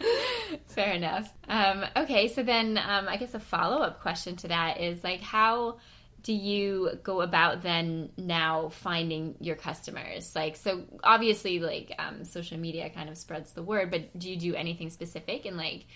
Fair 0.68 0.92
enough. 0.92 1.32
Um, 1.48 1.84
okay, 1.96 2.28
so 2.28 2.42
then 2.42 2.78
um, 2.78 3.08
I 3.08 3.16
guess 3.16 3.34
a 3.34 3.40
follow 3.40 3.78
up 3.82 4.00
question 4.00 4.36
to 4.36 4.48
that 4.48 4.80
is 4.80 5.02
like, 5.02 5.20
how 5.20 5.78
do 6.22 6.32
you 6.32 6.92
go 7.02 7.20
about 7.20 7.62
then 7.62 8.10
now 8.16 8.68
finding 8.68 9.34
your 9.40 9.56
customers? 9.56 10.36
Like, 10.36 10.56
so 10.56 10.84
obviously, 11.02 11.58
like 11.58 11.92
um, 11.98 12.24
social 12.24 12.58
media 12.58 12.90
kind 12.90 13.08
of 13.08 13.18
spreads 13.18 13.52
the 13.52 13.62
word, 13.62 13.90
but 13.90 14.16
do 14.18 14.30
you 14.30 14.36
do 14.36 14.54
anything 14.54 14.90
specific 14.90 15.46
in 15.46 15.56
like 15.56 15.86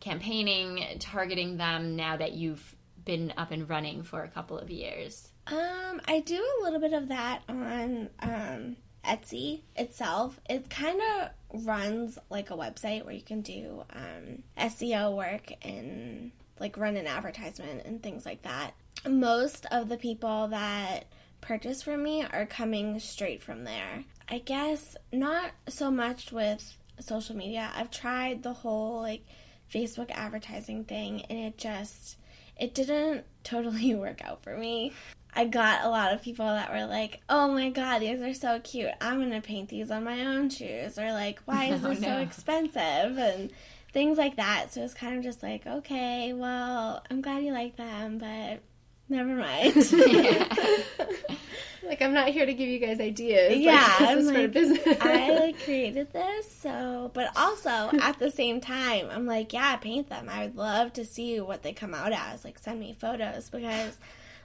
campaigning, 0.00 0.84
targeting 1.00 1.56
them 1.56 1.96
now 1.96 2.16
that 2.16 2.32
you've 2.32 2.76
been 3.04 3.32
up 3.36 3.50
and 3.50 3.68
running 3.68 4.02
for 4.02 4.22
a 4.22 4.28
couple 4.28 4.58
of 4.58 4.70
years? 4.70 5.28
Um, 5.48 6.00
I 6.06 6.20
do 6.20 6.36
a 6.36 6.64
little 6.64 6.80
bit 6.80 6.92
of 6.92 7.08
that 7.08 7.42
on 7.48 8.10
um, 8.20 8.76
Etsy 9.08 9.62
itself. 9.74 10.38
It 10.48 10.68
kind 10.68 11.00
of 11.00 11.64
runs 11.66 12.18
like 12.28 12.50
a 12.50 12.56
website 12.56 13.04
where 13.04 13.14
you 13.14 13.22
can 13.22 13.40
do 13.40 13.82
um, 13.94 14.42
SEO 14.58 15.16
work 15.16 15.50
and 15.62 16.30
like 16.60 16.76
run 16.76 16.96
an 16.96 17.06
advertisement 17.06 17.82
and 17.86 18.02
things 18.02 18.26
like 18.26 18.42
that. 18.42 18.72
Most 19.08 19.66
of 19.70 19.88
the 19.88 19.96
people 19.96 20.48
that 20.48 21.06
purchase 21.40 21.82
from 21.82 22.02
me 22.02 22.24
are 22.24 22.46
coming 22.46 23.00
straight 23.00 23.42
from 23.42 23.64
there. 23.64 24.04
I 24.28 24.38
guess 24.38 24.96
not 25.12 25.52
so 25.68 25.90
much 25.90 26.32
with 26.32 26.76
social 27.00 27.36
media. 27.36 27.70
I've 27.74 27.90
tried 27.90 28.42
the 28.42 28.52
whole 28.52 29.00
like 29.00 29.24
Facebook 29.72 30.10
advertising 30.10 30.84
thing 30.84 31.22
and 31.30 31.38
it 31.38 31.56
just 31.56 32.16
it 32.58 32.74
didn't 32.74 33.24
totally 33.44 33.94
work 33.94 34.22
out 34.22 34.42
for 34.42 34.56
me. 34.56 34.92
I 35.34 35.44
got 35.44 35.84
a 35.84 35.88
lot 35.88 36.12
of 36.12 36.22
people 36.22 36.46
that 36.46 36.72
were 36.72 36.86
like, 36.86 37.20
"Oh 37.28 37.48
my 37.52 37.70
god, 37.70 38.00
these 38.00 38.20
are 38.20 38.34
so 38.34 38.60
cute. 38.60 38.90
I'm 39.00 39.18
going 39.18 39.30
to 39.30 39.40
paint 39.40 39.68
these 39.68 39.90
on 39.90 40.04
my 40.04 40.24
own 40.26 40.50
shoes." 40.50 40.98
Or 40.98 41.12
like, 41.12 41.40
"Why 41.44 41.66
is 41.66 41.84
Oh, 41.84 41.90
this 41.90 42.00
so 42.00 42.16
expensive?" 42.18 43.18
and 43.18 43.50
things 43.92 44.18
like 44.18 44.36
that. 44.36 44.72
So 44.72 44.82
it's 44.82 44.94
kind 44.94 45.16
of 45.16 45.22
just 45.24 45.42
like, 45.42 45.66
"Okay, 45.66 46.32
well, 46.32 47.02
I'm 47.10 47.20
glad 47.20 47.44
you 47.44 47.52
like 47.52 47.76
them, 47.76 48.18
but 48.18 48.60
never 49.08 49.34
mind." 49.34 49.74
like 51.84 52.02
I'm 52.02 52.12
not 52.12 52.28
here 52.28 52.44
to 52.46 52.52
give 52.54 52.68
you 52.68 52.78
guys 52.78 53.00
ideas. 53.00 53.52
Like, 53.54 53.64
Yeah, 53.64 53.98
this 53.98 54.08
I'm 54.08 54.34
like, 54.34 54.52
business. 54.52 54.98
I 55.00 55.30
like 55.38 55.62
created 55.64 56.12
this, 56.12 56.50
so 56.50 57.10
but 57.14 57.30
also 57.36 57.90
at 58.00 58.18
the 58.18 58.30
same 58.30 58.60
time, 58.60 59.08
I'm 59.10 59.26
like, 59.26 59.52
yeah, 59.52 59.76
paint 59.76 60.08
them. 60.08 60.28
I 60.28 60.44
would 60.46 60.56
love 60.56 60.92
to 60.94 61.04
see 61.04 61.40
what 61.40 61.62
they 61.62 61.72
come 61.72 61.94
out 61.94 62.12
as. 62.12 62.44
Like, 62.44 62.58
send 62.58 62.80
me 62.80 62.94
photos 62.98 63.48
because, 63.50 63.96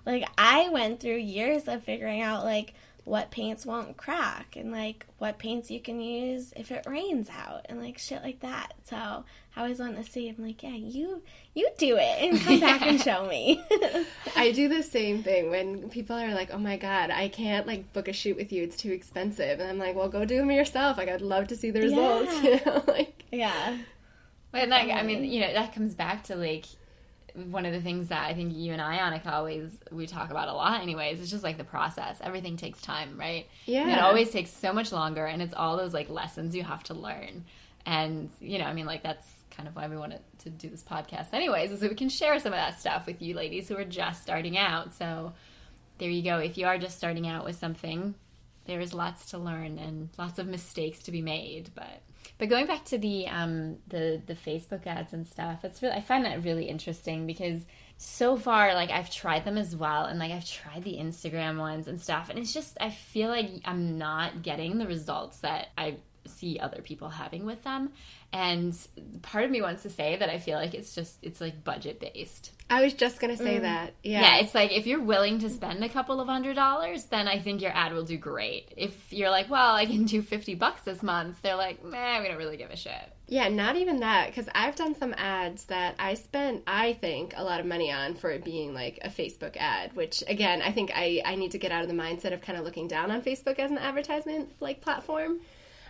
like, 0.06 0.28
I 0.38 0.70
went 0.70 1.00
through 1.00 1.18
years 1.18 1.68
of 1.68 1.84
figuring 1.84 2.22
out 2.22 2.44
like 2.44 2.74
what 3.06 3.32
paints 3.32 3.66
won't 3.66 3.98
crack 3.98 4.56
and 4.56 4.72
like 4.72 5.06
what 5.18 5.38
paints 5.38 5.70
you 5.70 5.80
can 5.82 6.00
use 6.00 6.54
if 6.56 6.72
it 6.72 6.86
rains 6.88 7.30
out 7.30 7.66
and 7.68 7.82
like 7.82 7.98
shit 7.98 8.24
like 8.24 8.40
that. 8.40 8.74
So 8.86 8.96
I 8.96 9.62
always 9.62 9.80
want 9.80 9.98
to 9.98 10.10
see. 10.10 10.30
I'm 10.30 10.42
like, 10.42 10.64
yeah, 10.64 10.70
you 10.70 11.22
you 11.54 11.70
do 11.78 11.98
it 11.98 12.22
and 12.22 12.40
come 12.40 12.60
back 12.62 12.82
and 12.82 13.00
show 13.02 13.26
me. 13.28 13.62
I 14.38 14.52
do 14.52 14.70
the 14.70 14.84
same 14.84 15.22
thing 15.22 15.50
when 15.50 15.90
people 15.90 16.16
are 16.16 16.34
like, 16.34 16.50
"Oh 16.54 16.58
my 16.58 16.78
god, 16.78 17.12
I 17.12 17.28
can't 17.28 17.68
like 17.68 17.92
book 17.94 18.08
a 18.08 18.14
shoot 18.14 18.38
with 18.38 18.54
you; 18.54 18.64
it's 18.64 18.78
too 18.78 18.92
expensive." 18.92 19.60
And 19.60 19.70
I'm 19.70 19.78
like, 19.78 19.96
"Well, 19.96 20.10
go 20.10 20.24
do 20.24 20.38
them 20.38 20.50
yourself. 20.52 20.98
Like, 20.98 21.10
I'd 21.10 21.22
love 21.22 21.48
to 21.50 21.56
see 21.56 21.72
the 21.72 21.82
results." 21.82 22.34
Yeah. 22.44 22.50
You 22.50 22.66
know, 22.66 22.84
like 22.88 23.26
yeah, 23.32 23.78
Well, 24.54 24.68
that, 24.68 24.90
I 24.90 25.04
mean, 25.04 25.24
you 25.26 25.42
know, 25.42 25.54
that 25.54 25.74
comes 25.74 25.94
back 25.94 26.24
to 26.26 26.36
like 26.36 26.66
one 27.36 27.66
of 27.66 27.74
the 27.74 27.82
things 27.82 28.10
that 28.10 28.26
I 28.28 28.34
think 28.34 28.56
you 28.56 28.74
and 28.74 28.82
I, 28.82 28.98
Annika, 28.98 29.32
always 29.32 29.72
we 29.92 30.06
talk 30.06 30.30
about 30.30 30.48
a 30.48 30.54
lot. 30.54 30.82
Anyways, 30.82 31.20
it's 31.20 31.32
just 31.32 31.44
like 31.44 31.58
the 31.58 31.64
process. 31.64 32.20
Everything 32.22 32.58
takes 32.58 32.82
time, 32.82 33.20
right? 33.20 33.48
Yeah. 33.66 33.82
And 33.82 33.92
it 33.92 34.00
always 34.00 34.30
takes 34.30 34.52
so 34.52 34.72
much 34.72 34.92
longer, 34.92 35.26
and 35.26 35.42
it's 35.42 35.54
all 35.54 35.78
those 35.78 35.94
like 35.94 36.10
lessons 36.10 36.56
you 36.56 36.64
have 36.64 36.84
to 36.84 36.94
learn. 36.94 37.46
And 37.86 38.30
you 38.40 38.60
know, 38.60 38.66
I 38.66 38.74
mean, 38.74 38.86
like 38.86 39.04
that's 39.04 39.28
kind 39.52 39.68
of 39.68 39.76
why 39.76 39.88
we 39.88 39.98
wanted 39.98 40.22
to 40.40 40.50
do 40.50 40.70
this 40.70 40.84
podcast, 40.84 41.34
anyways, 41.34 41.72
is 41.72 41.80
so 41.80 41.88
we 41.88 41.96
can 41.96 42.10
share 42.10 42.40
some 42.40 42.54
of 42.54 42.58
that 42.60 42.80
stuff 42.80 43.06
with 43.06 43.22
you 43.22 43.34
ladies 43.36 43.68
who 43.68 43.78
are 43.78 43.86
just 43.86 44.22
starting 44.22 44.58
out. 44.58 44.94
So 44.94 45.34
there 45.98 46.10
you 46.10 46.24
go. 46.24 46.40
If 46.40 46.58
you 46.58 46.66
are 46.66 46.78
just 46.78 46.98
starting 46.98 47.28
out 47.28 47.46
with 47.46 47.56
something, 47.56 48.16
there 48.66 48.80
is 48.80 48.94
lots 48.94 49.32
to 49.32 49.38
learn 49.38 49.78
and 49.78 50.10
lots 50.18 50.40
of 50.40 50.48
mistakes 50.48 51.00
to 51.04 51.12
be 51.12 51.22
made, 51.22 51.72
but 51.76 52.02
but 52.38 52.50
going 52.50 52.66
back 52.66 52.86
to 52.86 52.98
the 52.98 53.28
um, 53.28 53.78
the 53.88 54.22
the 54.26 54.36
Facebook 54.36 54.88
ads 54.88 55.14
and 55.14 55.26
stuff, 55.28 55.64
it's 55.64 55.82
really 55.82 55.96
I 55.96 56.02
find 56.02 56.26
that 56.26 56.44
really 56.44 56.66
interesting 56.66 57.28
because 57.28 57.66
so 57.98 58.38
far 58.38 58.74
like 58.74 58.90
I've 58.90 59.10
tried 59.10 59.46
them 59.46 59.58
as 59.58 59.76
well, 59.76 60.06
and 60.06 60.20
like 60.20 60.32
I've 60.32 60.46
tried 60.46 60.84
the 60.84 60.98
Instagram 60.98 61.58
ones 61.58 61.88
and 61.88 62.02
stuff, 62.02 62.30
and 62.30 62.40
it's 62.40 62.54
just 62.54 62.78
I 62.82 62.90
feel 62.90 63.30
like 63.30 63.50
I'm 63.66 63.98
not 63.98 64.42
getting 64.42 64.78
the 64.78 64.88
results 64.88 65.40
that 65.40 65.68
I 65.78 65.98
see 66.26 66.60
other 66.60 66.82
people 66.82 67.10
having 67.10 67.46
with 67.46 67.64
them 67.64 67.92
and 68.32 68.76
part 69.22 69.44
of 69.44 69.52
me 69.52 69.62
wants 69.62 69.84
to 69.84 69.90
say 69.90 70.16
that 70.16 70.30
i 70.30 70.40
feel 70.40 70.58
like 70.58 70.74
it's 70.74 70.96
just 70.96 71.18
it's 71.22 71.42
like 71.42 71.64
budget 71.64 72.00
based 72.00 72.52
I 72.74 72.82
was 72.82 72.94
just 72.94 73.20
gonna 73.20 73.38
say 73.38 73.58
mm. 73.58 73.62
that. 73.62 73.94
Yeah. 74.02 74.22
yeah. 74.22 74.38
it's 74.38 74.56
like 74.56 74.72
if 74.72 74.88
you're 74.88 75.02
willing 75.02 75.38
to 75.40 75.50
spend 75.50 75.84
a 75.84 75.90
couple 75.90 76.20
of 76.20 76.28
hundred 76.28 76.56
dollars, 76.56 77.06
then 77.06 77.28
I 77.28 77.40
think 77.40 77.62
your 77.62 77.72
ad 77.72 77.94
will 77.94 78.04
do 78.04 78.18
great. 78.18 78.74
If 78.76 79.14
you're 79.14 79.30
like, 79.30 79.48
well, 79.48 79.76
I 79.76 79.86
can 79.86 80.06
do 80.06 80.24
50 80.24 80.56
bucks 80.56 80.82
this 80.82 81.04
month, 81.04 81.42
they're 81.44 81.56
like, 81.56 81.84
man, 81.84 82.24
we 82.24 82.30
don't 82.30 82.38
really 82.38 82.58
give 82.58 82.72
a 82.72 82.76
shit. 82.76 83.14
Yeah, 83.28 83.48
not 83.50 83.76
even 83.76 84.00
that, 84.00 84.28
because 84.28 84.50
I've 84.54 84.76
done 84.76 84.96
some 84.96 85.14
ads 85.18 85.66
that 85.66 85.96
I 86.00 86.16
spent, 86.16 86.64
I 86.68 86.94
think, 86.94 87.34
a 87.38 87.44
lot 87.44 87.60
of 87.60 87.66
money 87.66 87.92
on 87.92 88.16
for 88.16 88.32
it 88.32 88.44
being 88.44 88.74
like 88.74 89.00
a 89.04 89.10
Facebook 89.10 89.56
ad, 89.58 89.96
which 89.96 90.24
again, 90.28 90.62
I 90.62 90.72
think 90.72 90.92
I, 90.96 91.22
I 91.24 91.36
need 91.36 91.52
to 91.52 91.60
get 91.60 91.72
out 91.72 91.84
of 91.84 91.90
the 91.90 91.96
mindset 91.96 92.34
of 92.34 92.42
kind 92.42 92.58
of 92.58 92.66
looking 92.66 92.88
down 92.88 93.12
on 93.12 93.22
Facebook 93.22 93.60
as 93.60 93.72
an 93.72 93.78
advertisement 93.78 94.52
like 94.60 94.82
platform. 94.82 95.40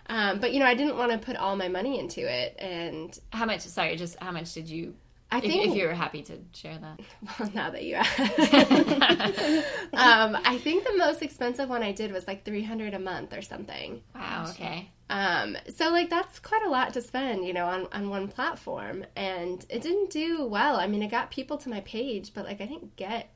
Um, 0.06 0.40
but 0.40 0.52
you 0.52 0.60
know, 0.60 0.66
I 0.66 0.74
didn't 0.74 0.96
want 0.96 1.12
to 1.12 1.18
put 1.18 1.36
all 1.36 1.56
my 1.56 1.68
money 1.68 1.98
into 1.98 2.20
it, 2.20 2.56
and 2.58 3.18
How 3.32 3.46
much, 3.46 3.60
sorry, 3.62 3.96
just 3.96 4.18
how 4.20 4.32
much 4.32 4.52
did 4.52 4.68
you, 4.68 4.94
I 5.30 5.38
if, 5.38 5.44
think 5.44 5.70
if 5.70 5.76
you're 5.76 5.94
happy 5.94 6.22
to 6.22 6.38
share 6.52 6.78
that? 6.78 7.00
well, 7.38 7.50
now 7.54 7.70
that 7.70 7.84
you 7.84 7.94
ask, 7.94 8.18
um, 9.94 10.36
I 10.44 10.58
think 10.58 10.84
the 10.84 10.96
most 10.96 11.22
expensive 11.22 11.68
one 11.68 11.82
I 11.82 11.92
did 11.92 12.12
was 12.12 12.26
like 12.26 12.44
three 12.44 12.62
hundred 12.62 12.94
a 12.94 12.98
month 12.98 13.32
or 13.32 13.42
something. 13.42 14.02
Wow, 14.14 14.46
okay. 14.50 14.90
Um, 15.10 15.56
so 15.76 15.90
like 15.90 16.10
that's 16.10 16.38
quite 16.38 16.62
a 16.64 16.70
lot 16.70 16.94
to 16.94 17.02
spend, 17.02 17.44
you 17.44 17.52
know, 17.52 17.66
on, 17.66 17.88
on 17.92 18.08
one 18.08 18.28
platform. 18.28 19.04
And 19.16 19.64
it 19.68 19.82
didn't 19.82 20.10
do 20.10 20.46
well. 20.46 20.76
I 20.76 20.86
mean, 20.86 21.02
it 21.02 21.10
got 21.10 21.30
people 21.30 21.58
to 21.58 21.68
my 21.68 21.80
page, 21.80 22.32
but 22.34 22.44
like 22.44 22.60
I 22.60 22.66
didn't 22.66 22.96
get 22.96 23.30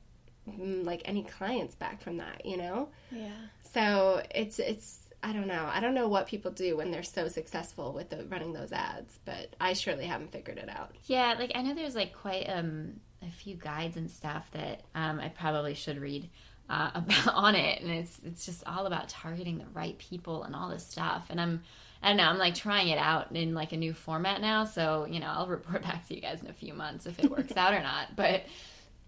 mm, 0.49 0.85
like 0.85 1.03
any 1.05 1.25
clients 1.25 1.75
back 1.75 2.01
from 2.03 2.19
that, 2.19 2.45
you 2.45 2.57
know? 2.57 2.89
Yeah. 3.11 3.31
So 3.75 4.23
it's 4.35 4.59
it's 4.59 5.01
I 5.23 5.33
don't 5.33 5.49
know. 5.49 5.69
I 5.73 5.81
don't 5.81 5.95
know 5.95 6.09
what 6.09 6.29
people 6.29 6.51
do 6.51 6.77
when 6.77 6.91
they're 6.91 7.03
so 7.03 7.29
successful 7.29 7.93
with 7.93 8.11
the, 8.11 8.25
running 8.27 8.53
those 8.53 8.73
ads, 8.73 9.19
but 9.25 9.55
I 9.61 9.73
surely 9.73 10.07
haven't 10.07 10.31
figured 10.31 10.59
it 10.59 10.69
out. 10.69 10.95
Yeah, 11.07 11.35
like 11.39 11.53
I 11.55 11.63
know 11.63 11.75
there's 11.75 11.97
like 11.97 12.13
quite 12.13 12.45
um, 12.45 13.01
a 13.23 13.31
few 13.31 13.57
guides 13.57 13.97
and 13.97 14.11
stuff 14.11 14.49
that 14.53 14.83
um, 14.95 15.19
I 15.19 15.29
probably 15.29 15.75
should 15.75 16.01
read 16.01 16.29
uh, 16.71 16.91
about 16.95 17.35
on 17.35 17.55
it, 17.55 17.83
and 17.83 17.91
it's 17.91 18.21
it's 18.25 18.47
just 18.47 18.65
all 18.67 18.87
about 18.87 19.09
targeting 19.09 19.59
the 19.59 19.67
right 19.73 19.99
people 19.99 20.45
and 20.45 20.55
all 20.55 20.69
this 20.69 20.87
stuff. 20.87 21.27
And 21.31 21.41
I'm 21.41 21.63
I 22.03 22.09
don't 22.09 22.17
know, 22.19 22.29
I'm 22.29 22.39
like 22.39 22.55
trying 22.55 22.89
it 22.89 22.99
out 22.99 23.35
in 23.35 23.55
like 23.55 23.73
a 23.73 23.77
new 23.77 23.93
format 23.93 24.41
now, 24.41 24.65
so 24.65 25.07
you 25.11 25.19
know 25.19 25.27
I'll 25.29 25.49
report 25.49 25.83
back 25.89 26.07
to 26.09 26.15
you 26.15 26.21
guys 26.21 26.43
in 26.43 26.49
a 26.49 26.55
few 26.55 26.75
months 26.75 27.07
if 27.07 27.19
it 27.19 27.31
works 27.31 27.53
out 27.57 27.75
or 27.75 27.83
not. 27.83 28.15
But 28.15 28.45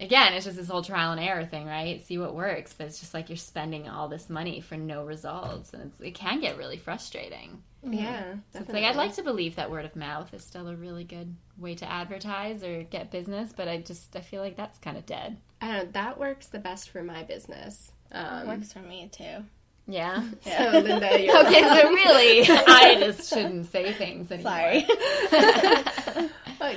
again, 0.01 0.33
it's 0.33 0.47
just 0.47 0.57
this 0.57 0.69
whole 0.69 0.83
trial 0.83 1.13
and 1.13 1.21
error 1.21 1.45
thing, 1.45 1.67
right? 1.67 2.05
See 2.07 2.19
what 2.19 2.35
works, 2.35 2.73
but 2.73 2.87
it's 2.87 2.99
just 2.99 3.15
like 3.15 3.29
you're 3.29 3.37
spending 3.37 3.89
all 3.89 4.09
this 4.09 4.31
money 4.31 4.61
for 4.61 4.77
no 4.77 5.05
results, 5.05 5.73
and 5.73 5.85
it's, 5.85 6.01
it 6.01 6.15
can 6.15 6.41
get 6.41 6.57
really 6.57 6.79
frustrating. 6.79 7.63
Yeah. 7.83 8.35
So 8.53 8.61
it's 8.61 8.73
like 8.73 8.85
I'd 8.85 8.97
like 8.97 9.15
to 9.15 9.23
believe 9.23 9.57
that 9.57 9.71
word 9.71 9.85
of 9.85 9.97
mouth 9.97 10.33
is 10.35 10.45
still 10.45 10.69
a 10.69 10.77
really 10.77 11.05
good 11.05 11.35
way 11.57 11.75
to 11.77 11.91
advertise 11.91 12.63
or 12.63 12.83
get 12.83 13.11
business, 13.11 13.53
but 13.57 13.69
I 13.69 13.79
just 13.79 14.15
I 14.17 14.21
feel 14.21 14.43
like 14.43 14.57
that's 14.57 14.79
kind 14.79 14.97
of 14.97 15.07
dead. 15.07 15.37
I 15.61 15.67
don't 15.67 15.77
know, 15.87 15.91
that 15.93 16.19
works 16.19 16.47
the 16.49 16.59
best 16.59 16.91
for 16.91 17.03
my 17.03 17.23
business. 17.23 17.93
Um, 18.13 18.49
works 18.49 18.73
for 18.73 18.81
me 18.81 19.09
too. 19.13 19.45
Yeah. 19.87 20.23
so 20.41 20.79
Linda, 20.79 21.23
you're 21.23 21.47
okay, 21.47 21.63
so 21.63 21.89
really, 21.91 22.43
I 22.49 22.97
just 22.99 23.29
shouldn't 23.29 23.71
say 23.71 23.93
things 23.93 24.31
anymore. 24.31 24.53
Sorry. 24.53 24.87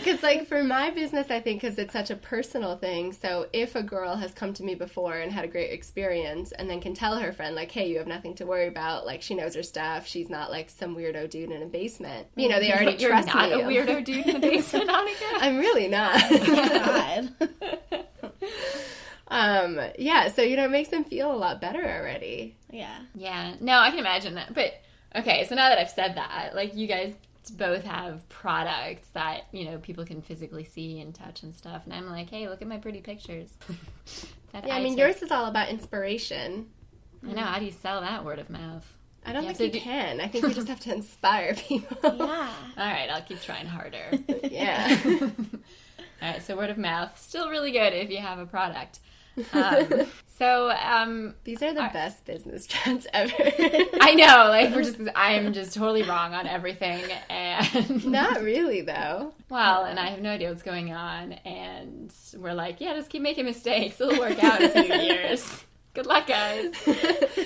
Because, 0.03 0.21
like, 0.21 0.47
for 0.47 0.63
my 0.63 0.89
business, 0.89 1.31
I 1.31 1.39
think 1.39 1.61
because 1.61 1.77
it's 1.77 1.93
such 1.93 2.09
a 2.09 2.15
personal 2.15 2.75
thing. 2.75 3.13
So, 3.13 3.47
if 3.53 3.75
a 3.75 3.83
girl 3.83 4.15
has 4.15 4.33
come 4.33 4.53
to 4.55 4.63
me 4.63 4.75
before 4.75 5.17
and 5.19 5.31
had 5.31 5.45
a 5.45 5.47
great 5.47 5.71
experience 5.71 6.51
and 6.51 6.69
then 6.69 6.81
can 6.81 6.93
tell 6.93 7.15
her 7.17 7.31
friend, 7.31 7.55
like, 7.55 7.71
hey, 7.71 7.89
you 7.89 7.97
have 7.99 8.07
nothing 8.07 8.35
to 8.35 8.45
worry 8.45 8.67
about, 8.67 9.05
like, 9.05 9.21
she 9.21 9.33
knows 9.33 9.55
her 9.55 9.63
stuff, 9.63 10.05
she's 10.05 10.29
not 10.29 10.51
like 10.51 10.69
some 10.69 10.95
weirdo 10.95 11.29
dude 11.29 11.51
in 11.51 11.63
a 11.63 11.65
basement, 11.65 12.27
you 12.35 12.49
know, 12.49 12.59
they 12.59 12.73
already 12.73 13.01
You're 13.01 13.11
trust 13.11 13.27
not 13.27 13.49
me. 13.49 13.61
a 13.61 13.65
weirdo 13.65 14.03
dude 14.03 14.25
in 14.25 14.41
the 14.41 14.47
basement, 14.47 14.89
Annika. 14.89 15.31
I'm 15.39 15.57
really 15.57 15.87
not. 15.87 16.19
God. 16.45 17.29
um, 19.29 19.79
yeah, 19.97 20.27
so, 20.27 20.41
you 20.41 20.57
know, 20.57 20.65
it 20.65 20.71
makes 20.71 20.89
them 20.89 21.05
feel 21.05 21.31
a 21.31 21.37
lot 21.37 21.61
better 21.61 21.81
already. 21.81 22.55
Yeah. 22.69 22.99
Yeah, 23.15 23.55
no, 23.61 23.77
I 23.77 23.89
can 23.89 23.99
imagine 23.99 24.35
that. 24.35 24.53
But 24.53 24.73
okay, 25.15 25.45
so 25.47 25.55
now 25.55 25.69
that 25.69 25.79
I've 25.79 25.89
said 25.89 26.15
that, 26.15 26.51
like 26.55 26.75
you 26.75 26.87
guys 26.87 27.13
both 27.51 27.83
have 27.83 28.27
products 28.29 29.07
that 29.13 29.43
you 29.51 29.65
know 29.65 29.77
people 29.77 30.05
can 30.05 30.21
physically 30.21 30.63
see 30.63 30.99
and 31.01 31.13
touch 31.13 31.43
and 31.43 31.53
stuff, 31.53 31.83
and 31.85 31.93
I'm 31.93 32.09
like, 32.09 32.29
hey, 32.29 32.47
look 32.49 32.61
at 32.61 32.67
my 32.67 32.77
pretty 32.77 33.01
pictures. 33.01 33.49
that 34.53 34.67
Yeah, 34.67 34.75
I 34.75 34.81
mean, 34.83 34.93
took. 34.93 34.99
yours 34.99 35.21
is 35.23 35.31
all 35.31 35.45
about 35.45 35.69
inspiration. 35.69 36.67
I 37.27 37.33
know. 37.33 37.41
How 37.43 37.59
do 37.59 37.65
you 37.65 37.71
sell 37.71 38.01
that 38.01 38.25
word 38.25 38.39
of 38.39 38.49
mouth? 38.49 38.85
I 39.25 39.31
don't 39.31 39.43
You 39.45 39.53
think 39.53 39.73
you 39.75 39.79
do- 39.79 39.83
can. 39.85 40.19
I 40.19 40.27
think 40.27 40.43
you 40.47 40.53
just 40.53 40.67
have 40.67 40.81
to 40.81 40.93
inspire 40.93 41.53
people. 41.55 41.97
Yeah. 42.03 42.53
All 42.77 42.85
right, 42.85 43.09
I'll 43.09 43.21
keep 43.21 43.41
trying 43.41 43.65
harder. 43.67 44.11
Yeah. 44.43 44.99
All 45.21 46.29
right, 46.29 46.41
so 46.43 46.57
word 46.57 46.69
of 46.69 46.77
mouth 46.77 47.17
still 47.17 47.49
really 47.49 47.71
good 47.71 47.93
if 47.93 48.09
you 48.09 48.17
have 48.17 48.39
a 48.39 48.45
product. 48.45 48.99
Um, 49.53 50.07
so 50.37 50.69
um, 50.71 51.35
These 51.43 51.61
are 51.63 51.73
the 51.73 51.89
best 51.93 52.25
business 52.25 52.65
trends 52.67 53.07
ever. 53.13 53.33
I 54.01 54.13
know, 54.15 54.47
like 54.49 54.73
we're 54.75 54.83
just 54.91 54.99
I'm 55.15 55.53
just 55.53 55.73
totally 55.73 56.03
wrong 56.03 56.33
on 56.33 56.47
everything, 56.47 57.03
and 57.29 58.05
Not 58.05 58.41
really, 58.41 58.81
though. 58.81 59.33
well, 59.49 59.85
and 59.85 59.99
I 59.99 60.07
have 60.07 60.21
no 60.21 60.31
idea 60.31 60.49
what's 60.49 60.63
going 60.63 60.93
on, 60.93 61.33
and 61.45 62.13
we're 62.37 62.53
like, 62.53 62.79
yeah, 62.81 62.93
just 62.93 63.09
keep 63.09 63.21
making 63.21 63.45
mistakes. 63.45 63.99
It'll 63.99 64.19
work 64.19 64.43
out 64.43 64.61
in 64.61 64.69
a 64.69 64.83
few 64.83 64.95
years. 64.95 65.63
Good 65.93 66.07
luck, 66.07 66.25
guys. 66.25 66.71